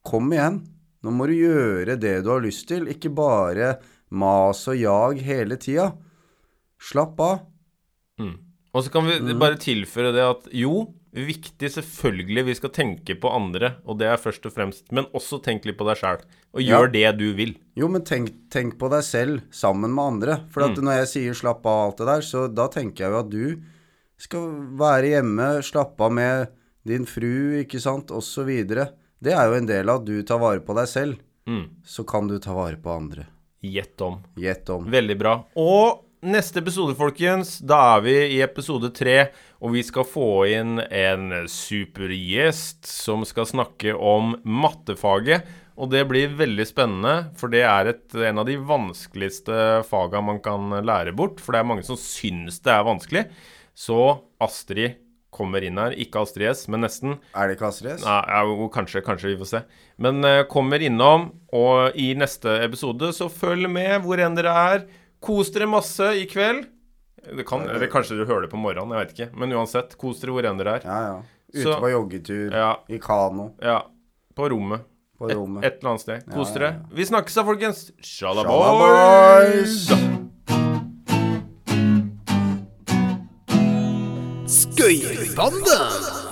[0.06, 0.62] kom igjen.
[1.04, 3.76] Nå må du gjøre det du har lyst til, ikke bare
[4.08, 5.92] mas og jag hele tida.
[6.80, 7.42] Slapp av.
[8.18, 8.34] Mm.
[8.74, 10.86] Og så kan vi bare tilføre det at jo,
[11.26, 15.40] viktig selvfølgelig, vi skal tenke på andre, og det er først og fremst, men også
[15.42, 16.20] tenk litt på deg sjæl,
[16.54, 16.78] og Ja.
[16.78, 17.56] gjør det du vil.
[17.76, 20.36] Jo, men tenk, tenk på deg selv sammen med andre.
[20.50, 23.18] For at når jeg sier slapp av alt det der, så da tenker jeg jo
[23.18, 23.62] at du
[24.18, 26.48] skal være hjemme, slappe av med
[26.84, 28.08] din fru, ikke sant,
[28.46, 28.92] videre.
[29.22, 31.18] Det er jo en del av at du tar vare på deg selv.
[31.46, 31.68] Mm.
[31.84, 33.26] Så kan du ta vare på andre.
[33.62, 34.20] Gjett om.
[34.36, 34.84] Gjett om.
[34.90, 35.44] Veldig bra.
[35.56, 39.30] Og neste episode, folkens, da er vi i episode tre,
[39.62, 45.46] og vi skal få inn en supergjest som skal snakke om mattefaget.
[45.78, 50.40] Og det blir veldig spennende, for det er et, en av de vanskeligste faga man
[50.42, 51.38] kan lære bort.
[51.42, 53.28] For det er mange som syns det er vanskelig.
[53.78, 54.00] Så
[54.42, 54.98] Astrid
[55.30, 55.94] kommer inn her.
[55.94, 57.18] Ikke Astrid S, men nesten.
[57.30, 58.06] Er det ikke Astrid S?
[58.06, 59.62] Nei, ja, kanskje, kanskje vi får se.
[60.02, 64.88] Men eh, kommer innom, og i neste episode så følg med hvor enn dere er.
[65.20, 66.66] Kos dere masse i kveld.
[67.36, 69.26] Det kan, eller kanskje du hører det på morgenen, jeg vet ikke.
[69.36, 70.86] Men uansett, kos dere hvor enn dere er.
[70.86, 71.22] Ja, ja.
[71.54, 73.82] Ute Så- på joggetur, Ja, i kano, ja.
[74.36, 74.80] På rommet.
[75.18, 75.64] på rommet.
[75.64, 76.22] et eller annet sted.
[76.32, 76.62] Kos dere.
[76.70, 76.94] ja, ja.
[76.94, 77.90] Vi snakkes da, folkens.
[78.00, 79.88] Shalaboys!
[84.68, 86.27] Skøyerbanden!